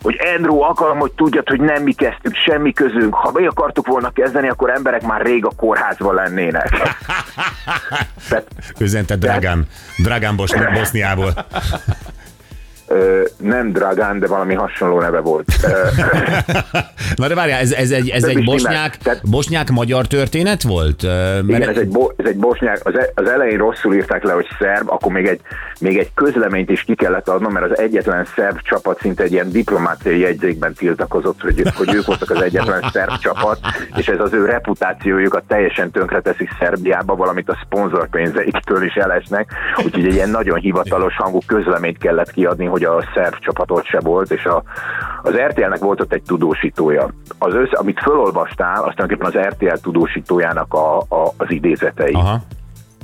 hogy 0.05 0.19
Andrew, 0.37 0.54
akarom, 0.63 0.99
hogy 0.99 1.13
tudjad, 1.13 1.49
hogy 1.49 1.61
nem 1.61 1.83
mi 1.83 1.93
kezdtük, 1.93 2.35
semmi 2.35 2.73
közünk. 2.73 3.15
Ha 3.15 3.31
mi 3.35 3.47
akartuk 3.47 3.87
volna 3.87 4.11
kezdeni, 4.11 4.49
akkor 4.49 4.71
emberek 4.71 5.03
már 5.03 5.23
rég 5.23 5.45
a 5.45 5.51
kórházban 5.57 6.15
lennének. 6.15 6.69
Üzente 8.81 9.17
Dragán, 9.17 9.67
Dragán 9.99 10.37
Bos- 10.37 10.73
Boszniából. 10.73 11.33
ö, 11.37 11.39
nem 13.37 13.73
Dragán, 13.73 14.19
de 14.19 14.27
valami 14.27 14.55
hasonló 14.55 15.01
neve 15.01 15.21
volt. 15.21 15.45
Na 17.17 17.29
de 17.29 17.35
várjál, 17.35 17.61
ez, 17.61 17.73
ez 17.73 17.91
egy, 17.91 18.09
ez 18.09 18.25
egy 18.25 18.45
bosnyák. 18.45 18.97
Tehát- 18.97 19.31
bosnyák-magyar 19.31 20.07
történet 20.07 20.63
volt? 20.63 21.03
Ö, 21.03 21.39
Igen, 21.47 21.69
ez 21.69 21.77
egy, 21.77 21.89
bo- 21.89 22.15
ez 22.17 22.27
egy 22.27 22.37
bosnyák, 22.37 22.81
az, 22.83 22.99
e- 22.99 23.11
az 23.15 23.29
elején 23.29 23.59
rosszul 23.59 23.95
írták 23.95 24.23
le, 24.23 24.33
hogy 24.33 24.47
szerb, 24.59 24.91
akkor 24.91 25.13
még 25.13 25.27
egy, 25.27 25.41
még 25.81 25.99
egy 25.99 26.11
közleményt 26.15 26.71
is 26.71 26.83
ki 26.83 26.95
kellett 26.95 27.29
adnom, 27.29 27.53
mert 27.53 27.71
az 27.71 27.79
egyetlen 27.79 28.27
szerb 28.37 28.61
csapat 28.63 29.01
szinte 29.01 29.23
egy 29.23 29.33
ilyen 29.33 29.51
diplomáciai 29.51 30.19
jegyzékben 30.19 30.73
tiltakozott, 30.75 31.41
hogy, 31.41 31.63
hogy 31.75 31.95
ők 31.95 32.07
voltak 32.07 32.31
az 32.31 32.43
egyetlen 32.43 32.91
szerb 32.93 33.19
csapat, 33.19 33.59
és 33.97 34.07
ez 34.09 34.21
az 34.21 34.33
ő 34.33 34.45
reputációjukat 34.45 35.43
teljesen 35.49 35.91
tönkreteszi 35.91 36.49
Szerbiába, 36.59 37.15
valamint 37.17 37.49
a 37.49 37.59
szponzorpénzeiktől 37.65 38.83
is 38.85 38.95
elesnek, 38.95 39.53
úgyhogy 39.85 40.05
egy 40.07 40.15
ilyen 40.15 40.31
nagyon 40.31 40.59
hivatalos 40.59 41.17
hangú 41.17 41.39
közleményt 41.47 41.99
kellett 41.99 42.31
kiadni, 42.33 42.67
hogy 42.75 42.85
a 42.85 43.05
szerb 43.15 43.39
csapatot 43.39 43.85
se 43.85 44.01
volt, 44.01 44.31
és 44.31 44.45
a, 44.45 44.63
az 45.23 45.33
RTL-nek 45.37 45.79
volt 45.79 46.01
ott 46.01 46.13
egy 46.13 46.23
tudósítója. 46.23 47.09
Az 47.39 47.55
össze, 47.55 47.77
amit 47.77 48.01
fölolvastál, 48.01 48.83
azt 48.85 48.97
tulajdonképpen 48.97 49.43
az 49.43 49.49
RTL 49.49 49.81
tudósítójának 49.83 50.75
a, 50.75 50.99
a, 50.99 51.33
az 51.37 51.51
idézetei. 51.51 52.13
Aha. 52.13 52.41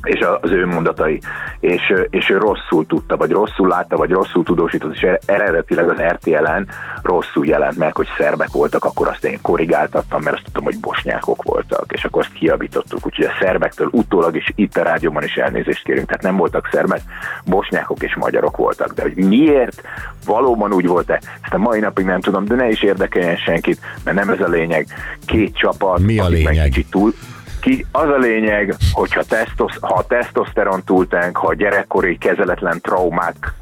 És 0.03 0.27
az 0.41 0.51
ő 0.51 0.67
mondatai, 0.67 1.21
és, 1.61 1.93
és 2.11 2.31
ő 2.31 2.39
rosszul 2.39 2.87
tudta, 2.87 3.17
vagy 3.17 3.31
rosszul 3.31 3.69
látta, 3.69 3.97
vagy 3.97 4.11
rosszul 4.11 4.45
tudósított, 4.45 4.95
és 4.95 5.07
eredetileg 5.25 5.89
az 5.89 6.01
RTL-en 6.01 6.69
rosszul 7.03 7.47
jelent 7.47 7.77
meg, 7.77 7.97
hogy 7.97 8.09
szerbek 8.19 8.51
voltak, 8.51 8.85
akkor 8.85 9.09
azt 9.09 9.25
én 9.25 9.39
korrigáltattam, 9.43 10.23
mert 10.23 10.37
azt 10.37 10.45
tudtam, 10.45 10.65
hogy 10.65 10.81
bosnyákok 10.81 11.43
voltak, 11.43 11.93
és 11.93 12.05
akkor 12.05 12.23
azt 12.23 12.33
kiabítottuk, 12.33 13.07
úgyhogy 13.07 13.25
a 13.25 13.37
szerbektől 13.41 13.89
utólag 13.93 14.37
is 14.37 14.53
itt 14.55 14.77
a 14.77 14.83
rádióban 14.83 15.23
is 15.23 15.35
elnézést 15.35 15.85
kérünk, 15.85 16.07
tehát 16.07 16.23
nem 16.23 16.37
voltak 16.37 16.69
szerbek, 16.73 17.01
bosnyákok 17.45 18.03
és 18.03 18.17
magyarok 18.17 18.57
voltak, 18.57 18.93
de 18.93 19.03
hogy 19.03 19.15
miért? 19.15 19.83
Valóban 20.27 20.73
úgy 20.73 20.87
volt-e, 20.87 21.21
ezt 21.43 21.55
a 21.55 21.59
mai 21.59 21.81
napig 21.81 22.05
nem 22.05 22.21
tudom, 22.21 22.45
de 22.45 22.55
ne 22.55 22.69
is 22.69 22.83
érdekeljen 22.83 23.37
senkit, 23.37 23.81
mert 24.05 24.17
nem 24.17 24.29
ez 24.29 24.41
a 24.41 24.49
lényeg. 24.49 24.87
Két 25.27 25.57
csapat, 25.57 25.99
Mi 25.99 26.19
a 26.19 26.29
lényeg? 26.29 26.65
kicsit 26.65 26.91
túl, 26.91 27.15
ki, 27.61 27.87
az 27.93 28.09
a 28.09 28.19
lényeg, 28.19 28.75
hogyha 28.93 29.23
tesztosz, 29.23 29.77
ha 29.81 29.95
a 29.95 30.05
tesztoszteron 30.07 30.83
túltánk, 30.85 31.37
ha 31.37 31.47
a 31.47 31.55
gyerekkori 31.55 32.19
kezeletlen 32.19 32.81
traumák 32.81 33.55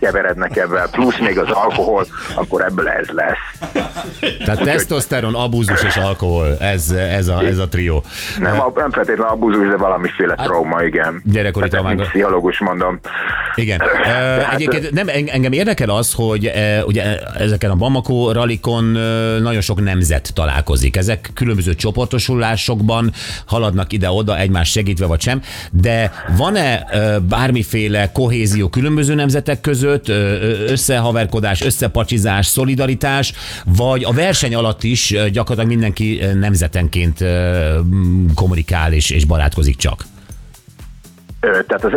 keverednek 0.00 0.56
ebben, 0.56 0.88
plusz 0.90 1.18
még 1.18 1.38
az 1.38 1.50
alkohol, 1.50 2.06
akkor 2.34 2.64
ebből 2.64 2.88
ez 2.88 3.08
lesz. 3.08 3.70
Tehát 4.44 4.62
tesztoszteron, 4.62 5.34
abúzus 5.34 5.82
és 5.82 5.96
alkohol, 5.96 6.56
ez, 6.60 6.90
ez, 6.90 7.28
a, 7.28 7.42
ez 7.44 7.58
a 7.58 7.68
trió. 7.68 8.04
Nem, 8.38 8.60
a, 8.60 8.72
nem 8.74 8.90
feltétlenül 8.90 9.32
abúzus, 9.32 9.68
de 9.68 9.76
valamiféle 9.76 10.34
trauma, 10.34 10.82
igen. 10.82 11.22
Gyerekkori 11.24 11.68
Tehát, 11.68 11.84
traumák. 11.84 12.08
pszichológus 12.08 12.58
mondom. 12.58 13.00
Igen. 13.54 13.80
Uh, 14.02 14.54
egyébként 14.54 14.90
nem, 14.90 15.08
en- 15.08 15.28
engem 15.28 15.52
érdekel 15.52 15.90
az, 15.90 16.12
hogy 16.12 16.46
uh, 16.46 16.86
ugye 16.86 17.18
ezeken 17.38 17.70
a 17.70 17.74
Bamako 17.74 18.32
ralikon 18.32 18.84
nagyon 19.42 19.60
sok 19.60 19.82
nemzet 19.82 20.34
találkozik. 20.34 20.96
Ezek 20.96 21.30
különböző 21.34 21.74
csoportosulásokban 21.74 23.12
haladnak 23.46 23.92
ide-oda, 23.92 24.38
egymás 24.38 24.70
segítve 24.70 25.06
vagy 25.06 25.20
sem, 25.20 25.42
de 25.70 26.12
van-e 26.36 26.84
bármiféle 27.28 28.12
kohézió 28.12 28.68
különböző 28.68 29.14
nemzetek 29.14 29.60
között, 29.60 30.08
összehaverkodás, 30.68 31.60
összepacsizás, 31.60 32.46
szolidaritás, 32.46 33.32
vagy 33.64 34.04
a 34.04 34.12
verseny 34.12 34.54
alatt 34.54 34.82
is 34.82 35.14
gyakorlatilag 35.32 35.66
mindenki 35.66 36.20
nemzetenként 36.34 37.24
kommunikál 38.34 38.92
és, 38.92 39.10
és 39.10 39.24
barátkozik 39.24 39.76
csak? 39.76 40.04
Tehát 41.40 41.84
az, 41.84 41.92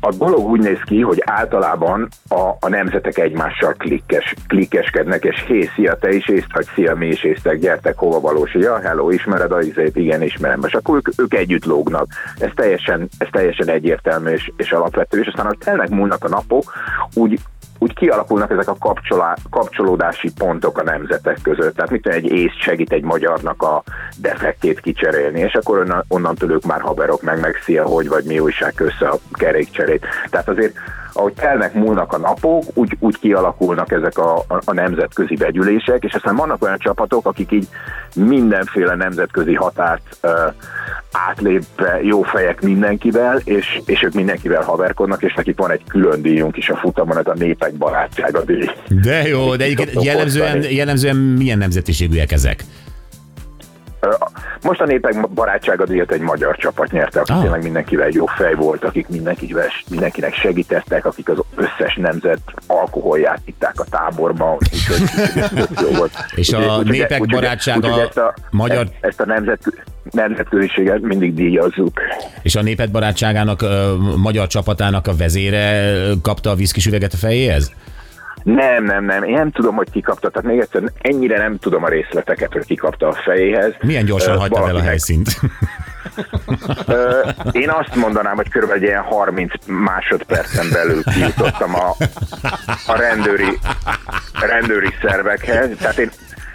a 0.00 0.12
dolog 0.12 0.48
úgy 0.48 0.60
néz 0.60 0.80
ki, 0.84 1.00
hogy 1.00 1.22
általában 1.24 2.08
a, 2.28 2.48
a 2.60 2.68
nemzetek 2.68 3.18
egymással 3.18 3.72
klikkes, 3.72 4.34
klikkeskednek, 4.46 5.24
és 5.24 5.44
hé, 5.46 5.68
szia, 5.74 5.94
te 5.94 6.12
is 6.12 6.28
észt, 6.28 6.52
vagy 6.52 6.66
szia, 6.74 6.94
mi 6.94 7.06
is 7.06 7.24
észtek, 7.24 7.58
gyertek, 7.58 7.98
hova 7.98 8.20
valós, 8.20 8.54
ja, 8.54 8.78
hello, 8.78 9.10
ismered 9.10 9.52
a 9.52 9.60
izét, 9.60 9.96
igen, 9.96 10.22
ismerem, 10.22 10.60
és 10.66 10.72
akkor 10.72 10.96
ők, 10.96 11.08
ők 11.16 11.34
együtt 11.34 11.64
lógnak. 11.64 12.06
Ez 12.38 12.50
teljesen, 12.54 13.08
ez 13.18 13.28
teljesen 13.30 13.68
egyértelmű 13.68 14.30
és, 14.30 14.50
és 14.56 14.72
alapvető, 14.72 15.20
és 15.20 15.26
aztán, 15.26 15.46
hogy 15.46 15.58
telnek 15.58 15.88
múlnak 15.88 16.24
a 16.24 16.28
napok, 16.28 16.72
úgy, 17.14 17.40
úgy 17.82 17.94
kialakulnak 17.94 18.50
ezek 18.50 18.68
a 18.68 18.76
kapcsolá, 18.78 19.36
kapcsolódási 19.50 20.32
pontok 20.38 20.78
a 20.78 20.82
nemzetek 20.82 21.38
között. 21.42 21.74
Tehát 21.74 21.90
mit 21.90 22.06
egy 22.06 22.30
ész 22.30 22.52
segít 22.60 22.92
egy 22.92 23.02
magyarnak 23.02 23.62
a 23.62 23.82
defektét 24.16 24.80
kicserélni, 24.80 25.40
és 25.40 25.52
akkor 25.52 25.78
onnan, 25.78 26.04
onnantól 26.08 26.50
ők 26.50 26.64
már 26.64 26.80
haverok 26.80 27.22
meg, 27.22 27.40
meg 27.40 27.56
szia, 27.64 27.84
hogy 27.84 28.08
vagy 28.08 28.24
mi 28.24 28.38
újság 28.38 28.74
össze 28.76 29.08
a 29.08 29.18
kerékcserét. 29.32 30.06
Tehát 30.30 30.48
azért 30.48 30.74
ahogy 31.12 31.32
telnek 31.32 31.74
múlnak 31.74 32.12
a 32.12 32.18
napok, 32.18 32.64
úgy, 32.74 32.96
úgy 32.98 33.18
kialakulnak 33.18 33.92
ezek 33.92 34.18
a, 34.18 34.36
a, 34.36 34.60
a 34.64 34.72
nemzetközi 34.72 35.36
vegyülések, 35.36 36.04
és 36.04 36.14
aztán 36.14 36.36
vannak 36.36 36.62
olyan 36.62 36.78
csapatok, 36.78 37.26
akik 37.26 37.52
így 37.52 37.68
mindenféle 38.14 38.94
nemzetközi 38.94 39.54
határt 39.54 40.16
uh, 40.22 40.30
átlépve 41.12 42.00
jó 42.02 42.22
fejek 42.22 42.60
mindenkivel, 42.60 43.40
és, 43.44 43.80
és 43.86 44.02
ők 44.02 44.12
mindenkivel 44.12 44.62
haverkodnak, 44.62 45.22
és 45.22 45.34
nekik 45.34 45.56
van 45.56 45.70
egy 45.70 45.82
külön 45.88 46.22
díjunk 46.22 46.56
is 46.56 46.68
a 46.68 46.76
futamon, 46.76 47.18
ez 47.18 47.26
a 47.26 47.34
népek 47.38 47.74
barátsága 47.74 48.44
díj. 48.44 48.70
De 49.02 49.28
jó, 49.28 49.56
de 49.56 49.64
egyébként 49.64 50.04
jellemzően, 50.04 50.62
jellemzően 50.70 51.16
milyen 51.16 51.58
nemzetiségűek 51.58 52.32
ezek? 52.32 52.64
Most 54.62 54.80
a 54.80 54.84
népek 54.84 55.28
barátsága 55.30 55.84
díjat 55.86 56.12
egy 56.12 56.20
magyar 56.20 56.56
csapat 56.56 56.90
nyerte, 56.92 57.20
aki 57.20 57.32
Ah. 57.32 57.40
tényleg 57.42 57.62
mindenkivel 57.62 58.08
jó 58.12 58.26
fej 58.26 58.54
volt, 58.54 58.84
akik 58.84 59.08
mindenkivel, 59.08 59.66
mindenkinek 59.90 60.34
segítettek, 60.34 61.04
akik 61.06 61.28
az 61.28 61.38
összes 61.56 61.96
nemzet 61.96 62.38
alkoholját 62.66 63.40
itták 63.44 63.80
a 63.80 63.84
táborban, 63.90 64.56
úgyhogy 64.72 65.02
jó 65.90 65.96
volt. 65.96 66.12
És 66.34 66.52
a 66.52 66.58
úgyhogy- 66.58 66.86
népek 66.88 67.20
úgyhogy- 67.20 67.40
barátsága 67.40 67.86
úgyhogy 67.88 68.02
ezt 68.08 68.16
a, 68.18 68.34
magyar- 68.50 68.88
Ezt, 69.00 69.20
a 69.20 69.26
nemzet, 69.26 69.60
nemzetköziséget 70.10 71.00
mindig 71.00 71.34
díjazzuk. 71.34 72.00
És 72.42 72.54
a 72.54 72.62
néped 72.62 72.90
barátságának, 72.90 73.62
ö, 73.62 73.94
magyar 74.16 74.46
csapatának 74.46 75.06
a 75.06 75.16
vezére 75.16 75.92
kapta 76.22 76.50
a 76.50 76.54
viszkis 76.54 76.86
üveget 76.86 77.12
a 77.12 77.16
fejéhez? 77.16 77.72
Nem, 78.42 78.84
nem, 78.84 79.04
nem. 79.04 79.22
Én 79.22 79.34
nem 79.34 79.50
tudom, 79.50 79.74
hogy 79.74 79.90
ki 79.90 80.00
kapta. 80.00 80.30
Tehát 80.30 80.48
még 80.48 80.60
egyszer, 80.60 80.82
ennyire 81.00 81.38
nem 81.38 81.58
tudom 81.58 81.84
a 81.84 81.88
részleteket, 81.88 82.52
hogy 82.52 82.64
ki 82.64 82.74
kapta 82.74 83.08
a 83.08 83.12
fejéhez. 83.12 83.74
Milyen 83.80 84.04
gyorsan 84.04 84.38
hagyta 84.38 84.68
el 84.68 84.76
a 84.76 84.82
helyszínt? 84.82 85.28
Én 87.52 87.70
azt 87.70 87.94
mondanám, 87.94 88.36
hogy 88.36 88.48
kb. 88.48 88.70
egy 88.70 88.82
ilyen 88.82 89.02
30 89.02 89.52
másodpercen 89.66 90.66
belül 90.72 91.02
kijutottam 91.02 91.74
a, 91.74 91.94
a 92.86 92.96
rendőri, 92.96 93.58
rendőri 94.40 94.94
szervekhez. 95.02 95.76
Tehát 95.78 95.98
én, 95.98 96.10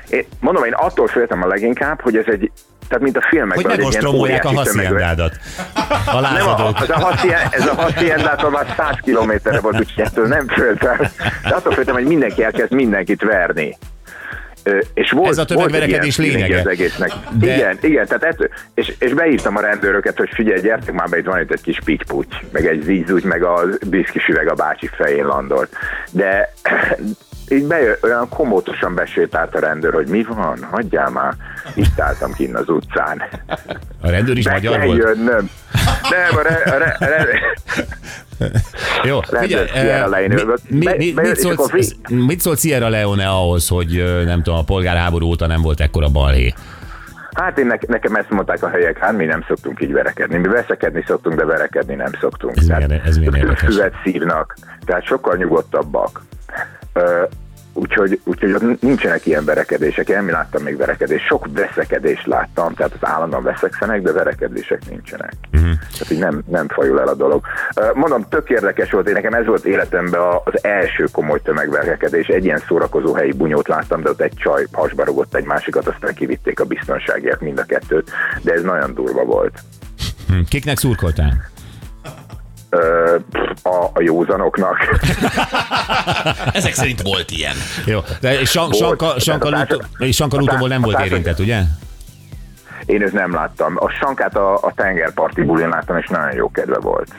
én, 0.10 0.26
mondom, 0.40 0.64
én 0.64 0.74
attól 0.74 1.08
féltem 1.08 1.44
a 1.44 1.48
leginkább, 1.48 2.02
hogy 2.02 2.18
ez 2.18 2.26
egy, 2.28 2.52
tehát 2.88 3.04
mint 3.04 3.18
a 3.18 3.22
filmekben, 3.30 3.66
Hogy 3.66 3.78
megostromolják 3.78 4.46
a 4.46 4.54
hasziendádat. 4.54 5.38
A 5.74 5.80
nem, 6.06 6.16
a, 6.16 6.22
lázadók. 6.22 6.82
az 6.82 6.90
a, 6.90 7.00
hasszien, 7.00 7.40
ez 7.50 7.68
a 7.68 7.74
hassziendától 7.74 8.50
már 8.50 8.74
100 8.78 8.96
kilométerre 9.02 9.60
volt, 9.60 9.80
úgyhogy 9.80 10.06
ettől 10.06 10.28
nem 10.28 10.48
féltem. 10.48 10.98
De 11.44 11.56
attól 11.56 11.74
féltem, 11.74 11.94
hogy 11.94 12.06
mindenki 12.06 12.44
elkezd 12.44 12.72
mindenkit 12.72 13.24
verni. 13.24 13.78
És 14.94 15.12
volt, 15.12 15.30
Ez 15.30 15.38
a 15.38 15.46
tömegverekedés 15.46 16.18
lényege. 16.18 16.60
Az 16.60 16.68
egésznek. 16.68 17.12
De-. 17.32 17.56
Igen, 17.56 17.78
igen, 17.82 18.06
tehát 18.08 18.24
ettől, 18.24 18.50
és, 18.74 18.94
és 19.00 19.14
beírtam 19.14 19.56
a 19.56 19.62
rendőröket, 19.62 20.18
hogy 20.18 20.30
figyelj, 20.34 20.62
gyertek 20.62 20.94
már 20.94 21.10
be, 21.10 21.18
itt 21.18 21.26
van 21.26 21.42
itt 21.42 21.52
egy 21.52 21.62
kis 21.62 21.80
pityputy, 21.86 22.36
meg 22.52 22.66
egy 22.66 22.86
vízúgy, 22.86 23.24
meg 23.24 23.44
a 23.44 23.64
biszkis 23.88 24.28
üveg 24.28 24.50
a 24.50 24.54
bácsi 24.54 24.90
fején 24.94 25.26
landolt. 25.26 25.70
De 26.12 26.54
így 27.50 27.64
bejö, 27.66 27.94
olyan 28.04 28.30
komótosan 28.30 28.96
besétált 28.96 29.56
a 29.56 29.60
rendőr, 29.60 29.94
hogy 29.94 30.08
mi 30.08 30.24
van, 30.24 30.64
hagyjál 30.72 31.10
már. 31.10 31.34
Itt 31.74 32.00
álltam 32.00 32.34
kinn 32.34 32.56
az 32.56 32.70
utcán. 32.70 33.22
A 34.02 34.10
rendőr 34.10 34.38
is 34.38 34.44
Be 34.46 34.52
magyar 34.52 34.84
volt? 34.86 34.98
jönnöm. 34.98 35.50
Nem, 36.10 36.38
a, 36.38 36.42
re, 36.42 36.72
a, 36.74 36.78
re, 36.78 36.98
a 37.00 37.06
re, 37.06 37.40
Jó, 39.04 39.22
figyelj, 39.22 39.68
eh, 39.74 40.06
mi, 40.68 40.86
mi, 40.98 41.14
Be- 41.14 41.22
mit, 41.22 41.36
szólt, 41.36 41.74
mit 42.10 42.40
szólt 42.40 42.60
Sierra 42.60 42.90
Leone 42.90 43.28
ahhoz, 43.30 43.68
hogy 43.68 43.98
ö, 43.98 44.24
nem 44.24 44.44
tudom, 44.44 44.60
a 44.60 44.64
polgárháború 44.64 45.26
óta 45.28 45.48
nem 45.48 45.62
volt 45.62 45.80
ekkora 45.80 46.08
balhé? 46.10 46.54
Hát 47.36 47.58
én 47.58 47.66
ne, 47.66 47.76
nekem 47.88 48.16
ezt 48.16 48.30
mondták 48.30 48.64
a 48.64 48.70
helyek, 48.70 48.98
hát 48.98 49.18
mi 49.18 49.26
nem 49.26 49.44
szoktunk 49.48 49.82
így 49.82 49.92
verekedni. 49.92 50.38
Mi 50.38 50.48
veszekedni 50.48 51.04
szoktunk, 51.08 51.36
de 51.36 51.46
verekedni 51.46 51.96
nem 51.96 52.12
szoktunk. 52.20 52.58
Ez 52.58 52.66
Tehát 52.66 52.88
milyen- 52.88 53.06
ez 53.06 53.18
milyen 53.18 53.36
érdekes. 53.36 53.60
Füvet 53.74 53.94
szívnak, 54.04 54.56
tehát 54.86 55.04
sokkal 55.06 55.36
nyugodtabbak. 55.36 56.22
Úgyhogy, 57.78 58.20
úgyhogy 58.24 58.52
ott 58.52 58.82
nincsenek 58.82 59.26
ilyen 59.26 59.46
verekedések. 59.46 60.10
Én 60.10 60.26
láttam 60.26 60.64
még 60.64 60.78
verekedés. 60.78 61.22
Sok 61.22 61.48
veszekedést 61.54 62.26
láttam, 62.26 62.74
tehát 62.74 62.94
az 63.02 63.10
állandóan 63.10 63.44
veszekszenek, 63.44 64.02
de 64.02 64.12
verekedések 64.12 64.90
nincsenek. 64.90 65.34
Uh-huh. 65.54 65.70
Tehát 65.92 66.12
így 66.12 66.20
nem, 66.20 66.44
nem 66.48 66.68
fajul 66.68 67.00
el 67.00 67.08
a 67.08 67.16
dolog. 67.16 67.46
Mondom, 67.94 68.26
tök 68.30 68.50
érdekes 68.50 68.92
volt, 68.92 69.08
én 69.08 69.14
nekem 69.14 69.34
ez 69.34 69.46
volt 69.46 69.66
életemben 69.66 70.22
az 70.44 70.64
első 70.64 71.08
komoly 71.12 71.42
tömegverekedés. 71.42 72.28
Egy 72.28 72.46
ilyen 72.46 72.64
szórakozó 72.68 73.14
helyi 73.14 73.32
bunyót 73.32 73.68
láttam, 73.68 74.02
de 74.02 74.10
ott 74.10 74.22
egy 74.22 74.34
csaj 74.36 74.66
hasba 74.72 75.04
rugott 75.04 75.36
egy 75.36 75.46
másikat, 75.46 75.88
aztán 75.88 76.14
kivitték 76.14 76.60
a 76.60 76.66
biztonságért 76.66 77.42
mind 77.42 77.60
a 77.60 77.64
kettőt, 77.64 78.12
de 78.42 78.54
ez 78.54 78.62
nagyon 78.62 78.94
durva 78.94 79.24
volt. 79.24 79.60
Hm, 80.28 80.40
Kiknek 80.50 80.78
szurkoltál? 80.78 81.54
A, 83.64 83.86
a 83.94 84.02
józanoknak. 84.02 84.78
Ezek 86.54 86.74
szerint 86.74 87.02
volt 87.02 87.32
ilyen. 87.32 87.56
Jó, 87.86 88.00
de. 88.22 88.46
Sanka, 88.46 89.20
Sanka, 89.20 90.38
Lútóból 90.38 90.68
nem 90.68 90.82
volt 90.82 91.00
érintett, 91.00 91.40
ugye? 91.40 91.62
Én 92.86 93.02
őt 93.02 93.14
nem 93.14 93.34
láttam. 93.34 93.76
A 93.78 93.90
sankát 93.90 94.36
a, 94.36 94.54
a 94.54 94.72
tengerparti 94.76 95.42
bulin 95.42 95.70
láttam, 95.70 95.98
és 95.98 96.08
nagyon 96.08 96.36
jó 96.36 96.52
kedve 96.52 96.80
volt. 96.80 97.12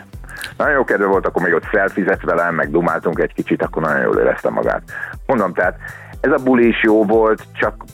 Nagyon 0.56 0.74
jó 0.74 0.84
kedve 0.84 1.06
volt, 1.06 1.26
akkor 1.26 1.42
még 1.42 1.54
ott 1.54 1.68
szelfizett 1.72 2.20
velem, 2.20 2.54
meg 2.54 2.70
dumáltunk 2.70 3.18
egy 3.18 3.32
kicsit, 3.34 3.62
akkor 3.62 3.82
nagyon 3.82 4.00
jól 4.00 4.18
érezte 4.18 4.50
magát. 4.50 4.82
Mondom, 5.26 5.52
tehát 5.52 5.76
ez 6.20 6.30
a 6.32 6.42
buli 6.42 6.68
is 6.68 6.82
jó 6.82 7.04
volt, 7.04 7.42
csak 7.52 7.84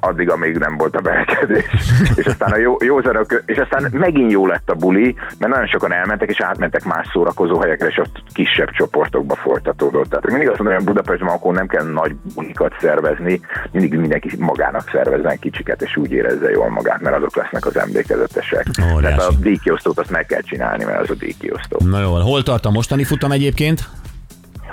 addig, 0.00 0.30
amíg 0.30 0.56
nem 0.56 0.76
volt 0.76 0.96
a 0.96 1.00
belekedés. 1.00 1.64
és 2.14 2.26
aztán 2.26 2.52
a 2.52 2.56
jó, 2.56 2.76
jó 2.80 2.98
és 3.46 3.56
aztán 3.56 3.88
megint 3.92 4.32
jó 4.32 4.46
lett 4.46 4.70
a 4.70 4.74
buli, 4.74 5.14
mert 5.38 5.52
nagyon 5.52 5.66
sokan 5.66 5.92
elmentek, 5.92 6.28
és 6.28 6.40
átmentek 6.40 6.84
más 6.84 7.08
szórakozó 7.12 7.60
helyekre, 7.60 7.86
és 7.86 7.98
ott 7.98 8.22
kisebb 8.32 8.70
csoportokba 8.70 9.34
folytatódott. 9.34 10.08
Tehát 10.08 10.26
mindig 10.26 10.48
azt 10.48 10.58
mondom, 10.58 10.76
hogy 10.76 10.86
Budapestben 10.86 11.28
akkor 11.28 11.54
nem 11.54 11.66
kell 11.66 11.84
nagy 11.84 12.14
bulikat 12.34 12.74
szervezni, 12.80 13.40
mindig 13.70 13.98
mindenki 13.98 14.30
magának 14.38 14.88
szervezzen 14.92 15.38
kicsiket, 15.38 15.82
és 15.82 15.96
úgy 15.96 16.10
érezze 16.10 16.50
jól 16.50 16.70
magát, 16.70 17.00
mert 17.00 17.16
azok 17.16 17.36
lesznek 17.36 17.66
az 17.66 17.76
emlékezetesek. 17.76 18.66
Óriási. 18.94 19.16
Tehát 19.16 19.20
a 19.20 19.34
díjkiosztót 19.40 19.98
azt 19.98 20.10
meg 20.10 20.26
kell 20.26 20.40
csinálni, 20.40 20.84
mert 20.84 21.00
az 21.00 21.10
a 21.10 21.14
díjkiosztó. 21.14 21.78
Na 21.84 22.00
jó, 22.00 22.14
hol 22.14 22.42
tart 22.42 22.66
a 22.66 22.70
mostani 22.70 23.04
futam 23.04 23.32
egyébként? 23.32 23.88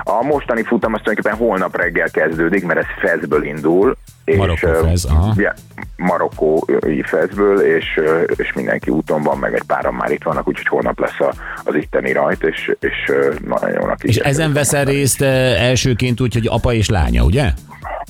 A 0.03 0.23
mostani 0.23 0.63
futam 0.63 0.93
az 0.93 1.01
tulajdonképpen 1.03 1.47
holnap 1.47 1.77
reggel 1.77 2.09
kezdődik, 2.09 2.65
mert 2.65 2.79
ez 2.79 2.85
Fezből 2.99 3.43
indul. 3.43 3.95
Marokkó 4.25 4.67
ö, 4.67 4.79
Fez, 4.83 5.05
aha. 5.05 5.33
Ja, 5.37 5.53
marokkói 5.95 7.01
Fezből, 7.03 7.59
és, 7.59 7.99
és 8.35 8.53
mindenki 8.53 8.89
úton 8.89 9.21
van, 9.21 9.37
meg 9.37 9.53
egy 9.53 9.63
páran 9.67 9.93
már 9.93 10.11
itt 10.11 10.23
vannak, 10.23 10.47
úgyhogy 10.47 10.67
holnap 10.67 10.99
lesz 10.99 11.19
a, 11.19 11.33
az 11.63 11.75
itteni 11.75 12.11
rajt, 12.11 12.43
és, 12.43 12.75
és 12.79 13.11
nagyon 13.45 13.71
jónak 13.71 14.03
És 14.03 14.17
ezen 14.17 14.53
veszel 14.53 14.85
részt 14.85 15.21
elsőként 15.21 16.21
úgy, 16.21 16.33
hogy 16.33 16.47
apa 16.47 16.73
és 16.73 16.89
lánya, 16.89 17.23
ugye? 17.23 17.51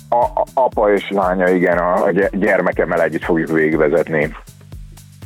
A, 0.09 0.15
a, 0.15 0.45
apa 0.53 0.93
és 0.93 1.09
lánya, 1.09 1.49
igen, 1.49 1.77
a, 1.77 2.05
a 2.05 2.11
gy- 2.11 2.37
gyermekemmel 2.39 3.01
együtt 3.01 3.23
fogjuk 3.23 3.51
végigvezetni. 3.51 4.35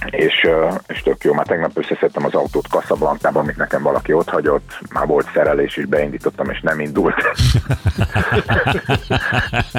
És, 0.06 0.44
ö, 0.44 0.68
és 0.88 1.02
tök 1.02 1.24
jó, 1.24 1.34
már 1.34 1.46
tegnap 1.46 1.78
összeszedtem 1.78 2.26
az 2.26 2.34
autót 2.34 2.66
Casablancában, 2.68 3.44
amit 3.44 3.58
nekem 3.58 3.82
valaki 3.82 4.14
ott 4.14 4.30
hagyott, 4.30 4.80
már 4.94 5.08
volt 5.08 5.30
szerelés 5.34 5.78
is, 5.78 5.86
beindítottam, 5.86 6.50
és 6.50 6.60
nem 6.62 6.80
indult. 6.80 7.16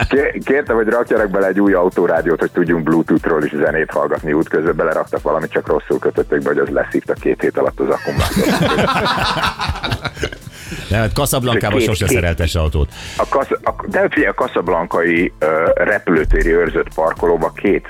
Ké- 0.09 0.45
Kértem, 0.45 0.77
hogy 0.77 0.89
rakjanak 0.89 1.31
bele 1.31 1.47
egy 1.47 1.61
új 1.61 1.73
autórádiót, 1.73 2.41
hogy 2.41 2.51
tudjunk 2.51 2.83
Bluetoothról 2.83 3.45
is 3.45 3.53
zenét 3.65 3.91
hallgatni 3.91 4.33
útközben, 4.33 4.77
beleraktak 4.77 5.23
valamit, 5.23 5.51
csak 5.51 5.67
rosszul 5.67 5.99
kötötték 5.99 6.43
be, 6.43 6.49
hogy 6.49 6.59
az 6.59 6.69
leszívta 6.69 7.13
két 7.13 7.41
hét 7.41 7.59
alatt 7.59 7.81
az 7.81 7.89
akkumulátor. 7.89 8.45
De 10.89 10.97
hát 10.97 11.13
Casablancában 11.13 11.79
Két- 11.79 11.87
sose 11.87 12.07
szereltes 12.07 12.55
autót. 12.55 12.89
A 13.17 13.29
kasz, 13.29 13.51
a, 13.51 13.75
de 13.87 14.01
figyelj, 14.09 14.27
a 14.27 14.35
kaszablankai 14.35 15.33
uh, 15.41 15.49
repülőtéri 15.75 16.53
őrzött 16.53 16.95
parkolóba 16.95 17.53
két 17.57 17.89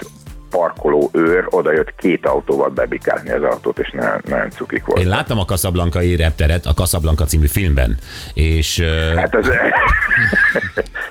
parkoló 0.50 1.10
őr 1.12 1.46
oda 1.50 1.72
jött 1.72 1.94
két 1.96 2.26
autóval 2.26 2.68
bebikázni 2.68 3.30
az 3.30 3.42
autót, 3.42 3.78
és 3.78 3.90
nagyon, 3.90 4.20
nagyon 4.28 4.50
cukik 4.50 4.84
volt. 4.84 5.00
Én 5.00 5.08
láttam 5.08 5.38
a 5.38 5.44
Casablancai 5.44 6.16
repteret 6.16 6.66
a 6.66 6.72
Casablanca 6.72 7.24
című 7.24 7.46
filmben, 7.46 7.96
és 8.34 8.82
Hát 9.16 9.34
az, 9.34 9.50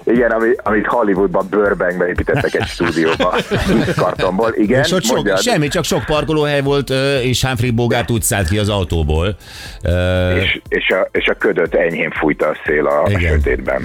igen, 0.14 0.32
ami, 0.32 0.50
amit 0.64 0.86
Hollywoodban 0.86 1.48
Burbankben 1.50 2.08
építettek 2.08 2.54
egy 2.54 2.68
stúdióba, 2.68 3.36
kartonból, 3.96 4.54
igen. 4.56 4.84
és 4.84 4.92
ott 4.92 5.04
sok, 5.04 5.38
semmi, 5.38 5.68
csak 5.68 5.84
sok 5.84 6.06
parkolóhely 6.06 6.62
volt, 6.62 6.90
és 7.24 7.44
Humphrey 7.46 7.72
Bogart 7.72 8.12
úgy 8.12 8.22
szállt 8.22 8.50
ki 8.50 8.58
az 8.58 8.70
autóból. 8.70 9.36
És, 10.36 10.62
és, 10.68 10.90
a, 10.90 11.08
és 11.12 11.28
a 11.28 11.34
ködöt 11.34 11.76
enyhén 11.76 12.12
fújta 12.12 12.48
a 12.48 12.56
szél 12.66 12.86
a, 12.88 13.04
a 13.04 13.10
Igen. 13.10 13.32
sötétben. 13.32 13.82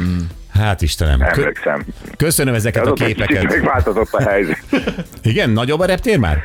Hát 0.54 0.82
Istenem, 0.82 1.20
Emlékszem. 1.22 1.84
köszönöm 2.16 2.54
ezeket 2.54 2.82
a 2.82 2.84
Azóta 2.84 3.04
képeket. 3.04 3.42
megváltozott 3.42 4.12
a 4.12 4.22
helyzet. 4.22 4.58
Igen, 5.22 5.50
nagyobb 5.50 5.80
a 5.80 5.84
reptér 5.84 6.18
már? 6.18 6.42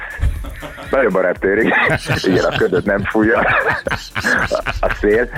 Nagyobb 0.92 1.16
a 1.16 1.22
reptér, 1.22 1.58
igen. 1.58 2.00
igen, 2.32 2.44
a 2.44 2.58
ködöt 2.58 2.86
nem 2.86 3.04
fújja 3.04 3.40
a 4.80 4.96
szél. 5.00 5.30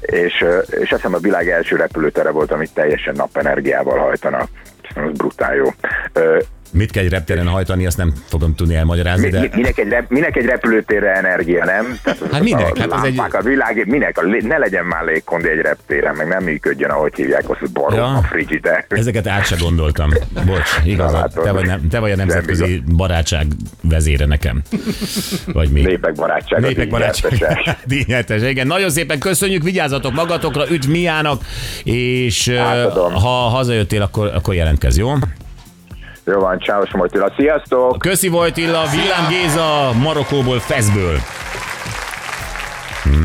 És, 0.00 0.44
és 0.66 0.90
azt 0.90 0.90
hiszem 0.90 1.14
a 1.14 1.18
világ 1.18 1.48
első 1.50 1.76
repülőtere 1.76 2.30
volt, 2.30 2.50
amit 2.50 2.74
teljesen 2.74 3.14
napenergiával 3.16 3.98
hajtanak. 3.98 4.48
Az 4.94 5.10
brutál 5.12 5.54
jó. 5.54 5.68
Mit 6.76 6.90
kell 6.90 7.04
egy 7.04 7.10
reptéren 7.10 7.46
hajtani, 7.46 7.86
azt 7.86 7.96
nem 7.96 8.12
fogom 8.28 8.54
tudni 8.54 8.74
elmagyarázni, 8.74 9.24
mi- 9.24 9.30
de... 9.30 9.40
mi- 9.40 9.48
Minek 9.54 9.78
egy, 9.78 9.88
rep, 9.88 10.10
minek 10.10 10.36
egy 10.36 10.44
repülőtérre 10.44 11.12
energia, 11.14 11.64
nem? 11.64 11.98
Tehát 12.02 12.18
Hát 12.32 12.42
minek? 12.42 12.60
A 12.76 12.80
Hát 12.80 12.92
az 12.92 13.04
egy- 13.04 13.18
a 13.30 13.42
világ, 13.42 13.86
minek? 13.86 14.18
A, 14.18 14.22
ne 14.46 14.58
legyen 14.58 14.84
már 14.84 15.04
légkondi 15.04 15.48
egy 15.48 15.58
reptéren, 15.60 16.14
meg 16.14 16.28
nem 16.28 16.42
működjön, 16.44 16.90
ahogy 16.90 17.12
hívják, 17.14 17.50
az 17.50 17.70
barom, 17.72 17.98
Ja. 17.98 18.04
a 18.04 18.22
frigider. 18.22 18.84
Ezeket 18.88 19.26
át 19.26 19.46
se 19.46 19.56
gondoltam. 19.60 20.10
Bocs, 20.46 20.70
igazad. 20.84 21.32
Te 21.42 21.52
vagy, 21.52 21.66
nem, 21.66 21.88
te 21.88 21.98
vagy 21.98 22.10
a 22.10 22.16
nemzetközi 22.16 22.82
Nem 22.86 22.96
barátság 22.96 23.46
vezére 23.82 24.26
nekem. 24.26 24.62
Vagy 25.52 25.70
mi? 25.70 25.80
Népek 25.80 26.12
barátsága. 26.14 26.66
Népek 26.66 26.88
barátság. 26.88 27.32
Díjnyertes, 27.84 28.42
igen. 28.50 28.66
Nagyon 28.66 28.90
szépen 28.90 29.18
köszönjük, 29.18 29.62
vigyázzatok 29.62 30.12
magatokra, 30.14 30.70
üdv 30.70 30.88
Miának, 30.90 31.42
és 31.84 32.48
Átadom. 32.48 33.12
ha 33.12 33.28
hazajöttél, 33.28 34.02
akkor, 34.02 34.30
akkor 34.34 34.54
jelentkezz, 34.54 34.96
jó? 34.98 35.12
Jó 36.26 36.40
van, 36.40 36.58
Csáos 36.58 36.90
Mojtila, 36.90 37.32
sziasztok! 37.36 37.98
Köszi 37.98 38.28
Vojtilla, 38.28 38.82
Villám 38.90 39.28
Géza, 39.28 39.92
Marokkóból, 40.02 40.58
Fezből. 40.58 41.18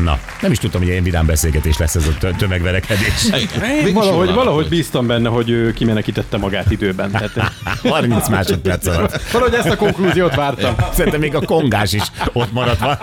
Na, 0.04 0.18
nem 0.40 0.50
is 0.52 0.58
tudtam, 0.58 0.80
hogy 0.80 0.90
ilyen 0.90 1.02
vidám 1.02 1.26
beszélgetés 1.26 1.76
lesz 1.78 1.94
ez 1.94 2.06
a 2.06 2.12
tö- 2.18 2.36
tömegverekedés. 2.36 3.28
Én 3.86 3.92
valahogy, 3.94 4.32
valahogy 4.32 4.68
bíztam 4.68 5.06
benne, 5.06 5.28
hogy 5.28 5.50
ő 5.50 5.72
kimenekítette 5.72 6.36
magát 6.36 6.70
időben. 6.70 7.10
Tehát, 7.10 7.52
30 7.88 8.28
másodperc 8.28 8.86
alatt. 8.86 9.22
valahogy 9.32 9.54
ezt 9.54 9.68
a 9.68 9.76
konklúziót 9.76 10.34
vártam. 10.34 10.74
Szerintem 10.92 11.20
még 11.20 11.34
a 11.34 11.40
kongás 11.40 11.92
is 11.92 12.02
ott 12.32 12.52
maradt 12.52 12.78
van. 12.80 12.98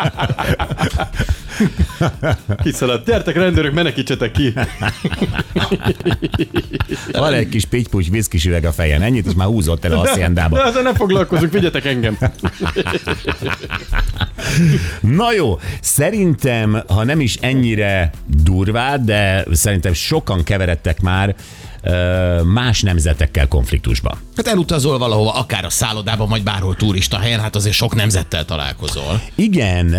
Kiszaladt. 2.64 3.06
Gyertek 3.06 3.36
rendőrök, 3.36 3.74
menekítsetek 3.74 4.32
ki. 4.32 4.54
Van 7.12 7.34
egy 7.34 7.50
kis 7.50 7.66
pitypucs 7.66 8.10
viszkis 8.10 8.46
üveg 8.46 8.66
a 8.66 8.72
fejen, 8.72 9.02
ennyit 9.02 9.26
is 9.26 9.34
már 9.34 9.48
húzott 9.48 9.86
el 9.86 9.92
a 9.92 10.02
De 10.02 10.10
haciendába. 10.10 10.66
ezzel 10.66 10.82
nem 10.82 10.94
foglalkozunk, 10.96 11.52
vigyetek 11.52 11.86
engem. 11.86 12.18
Na 15.02 15.34
jó, 15.34 15.60
szerintem, 15.82 16.84
ha 16.88 17.04
nem 17.04 17.20
is 17.20 17.36
ennyire 17.36 18.12
durvá, 18.44 18.98
de 18.98 19.46
szerintem 19.52 19.94
sokan 19.94 20.44
keveredtek 20.44 21.02
már 21.02 21.36
más 22.44 22.82
nemzetekkel 22.82 23.48
konfliktusba. 23.48 24.18
Hát 24.36 24.48
elutazol 24.48 24.98
valahova, 24.98 25.34
akár 25.34 25.66
a 25.66 25.70
szállodában, 25.70 26.30
vagy 26.30 26.44
bárhol 26.44 26.76
turista 26.76 27.18
helyen, 27.18 27.40
hát 27.40 27.56
azért 27.56 27.76
sok 27.76 27.96
nemzettel 27.96 28.46
találkozol. 28.46 29.22
Igen, 29.36 29.96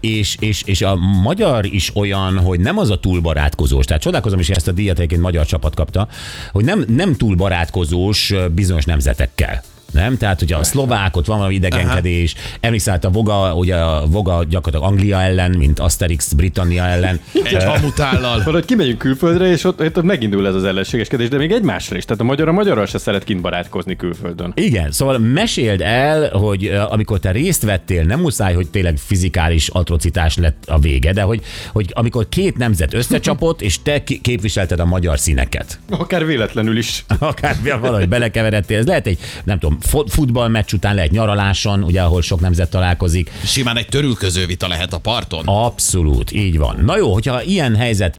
és, 0.00 0.36
és, 0.40 0.62
és 0.62 0.82
a 0.82 0.96
magyar 0.96 1.64
is 1.64 1.96
olyan, 1.96 2.38
hogy 2.38 2.60
nem 2.60 2.78
az 2.78 2.90
a 2.90 2.98
túl 2.98 3.20
barátkozós, 3.20 3.84
tehát 3.84 4.02
csodálkozom 4.02 4.38
is, 4.38 4.50
ezt 4.50 4.68
a 4.68 4.72
díjat 4.72 4.96
egyébként 4.96 5.20
magyar 5.20 5.46
csapat 5.46 5.74
kapta, 5.74 6.08
hogy 6.52 6.64
nem, 6.64 6.84
nem 6.88 7.16
túl 7.16 7.34
barátkozós 7.34 8.32
bizonyos 8.54 8.84
nemzetekkel. 8.84 9.62
Nem? 9.92 10.16
Tehát, 10.16 10.38
hogy 10.38 10.52
a 10.52 10.62
szlovák, 10.62 11.16
ott 11.16 11.26
van 11.26 11.36
valami 11.36 11.54
idegenkedés. 11.54 12.34
Emlékszel, 12.60 12.92
hát 12.92 13.04
a 13.04 13.10
Voga, 13.10 13.54
ugye 13.54 13.76
a 13.76 14.06
Voga 14.06 14.44
gyakorlatilag 14.44 14.92
Anglia 14.92 15.20
ellen, 15.20 15.50
mint 15.50 15.78
Asterix 15.78 16.32
Britannia 16.32 16.84
ellen. 16.84 17.20
Egy 17.44 17.64
hamutállal. 17.64 18.42
Valahogy 18.44 18.64
kimegyünk 18.64 18.98
külföldre, 18.98 19.46
és 19.50 19.64
ott, 19.64 19.80
ott 19.80 20.02
megindul 20.02 20.46
ez 20.46 20.54
az 20.54 20.64
ellenségeskedés, 20.64 21.28
de 21.28 21.36
még 21.36 21.52
egymásra 21.52 21.96
is. 21.96 22.04
Tehát 22.04 22.20
a 22.20 22.24
magyar 22.24 22.48
a 22.48 22.52
magyarral 22.52 22.86
se 22.86 22.98
szeret 22.98 23.24
kint 23.24 23.40
barátkozni 23.40 23.96
külföldön. 23.96 24.52
Igen, 24.56 24.92
szóval 24.92 25.18
meséld 25.18 25.80
el, 25.80 26.28
hogy 26.30 26.66
amikor 26.88 27.18
te 27.18 27.30
részt 27.30 27.62
vettél, 27.62 28.02
nem 28.02 28.20
muszáj, 28.20 28.54
hogy 28.54 28.68
tényleg 28.68 28.96
fizikális 28.96 29.68
atrocitás 29.68 30.36
lett 30.36 30.64
a 30.66 30.78
vége, 30.78 31.12
de 31.12 31.22
hogy, 31.22 31.40
hogy 31.72 31.90
amikor 31.94 32.28
két 32.28 32.56
nemzet 32.56 32.94
összecsapott, 32.94 33.62
és 33.62 33.82
te 33.82 34.02
képviselted 34.02 34.80
a 34.80 34.84
magyar 34.84 35.18
színeket. 35.18 35.78
Akár 35.90 36.26
véletlenül 36.26 36.76
is. 36.76 37.04
Akár 37.18 37.56
valahogy 37.80 38.08
belekeveredtél, 38.08 38.78
ez 38.78 38.86
lehet 38.86 39.06
egy, 39.06 39.18
nem 39.44 39.58
tudom, 39.58 39.78
futballmeccs 40.06 40.72
után 40.72 40.94
lehet 40.94 41.10
nyaraláson, 41.10 41.82
ugye, 41.82 42.02
ahol 42.02 42.22
sok 42.22 42.40
nemzet 42.40 42.70
találkozik. 42.70 43.30
Simán 43.44 43.76
egy 43.76 43.86
törülköző 43.86 44.46
vita 44.46 44.68
lehet 44.68 44.92
a 44.92 44.98
parton. 44.98 45.42
Abszolút, 45.46 46.32
így 46.32 46.58
van. 46.58 46.82
Na 46.84 46.96
jó, 46.96 47.12
hogyha 47.12 47.42
ilyen 47.42 47.76
helyzet 47.76 48.10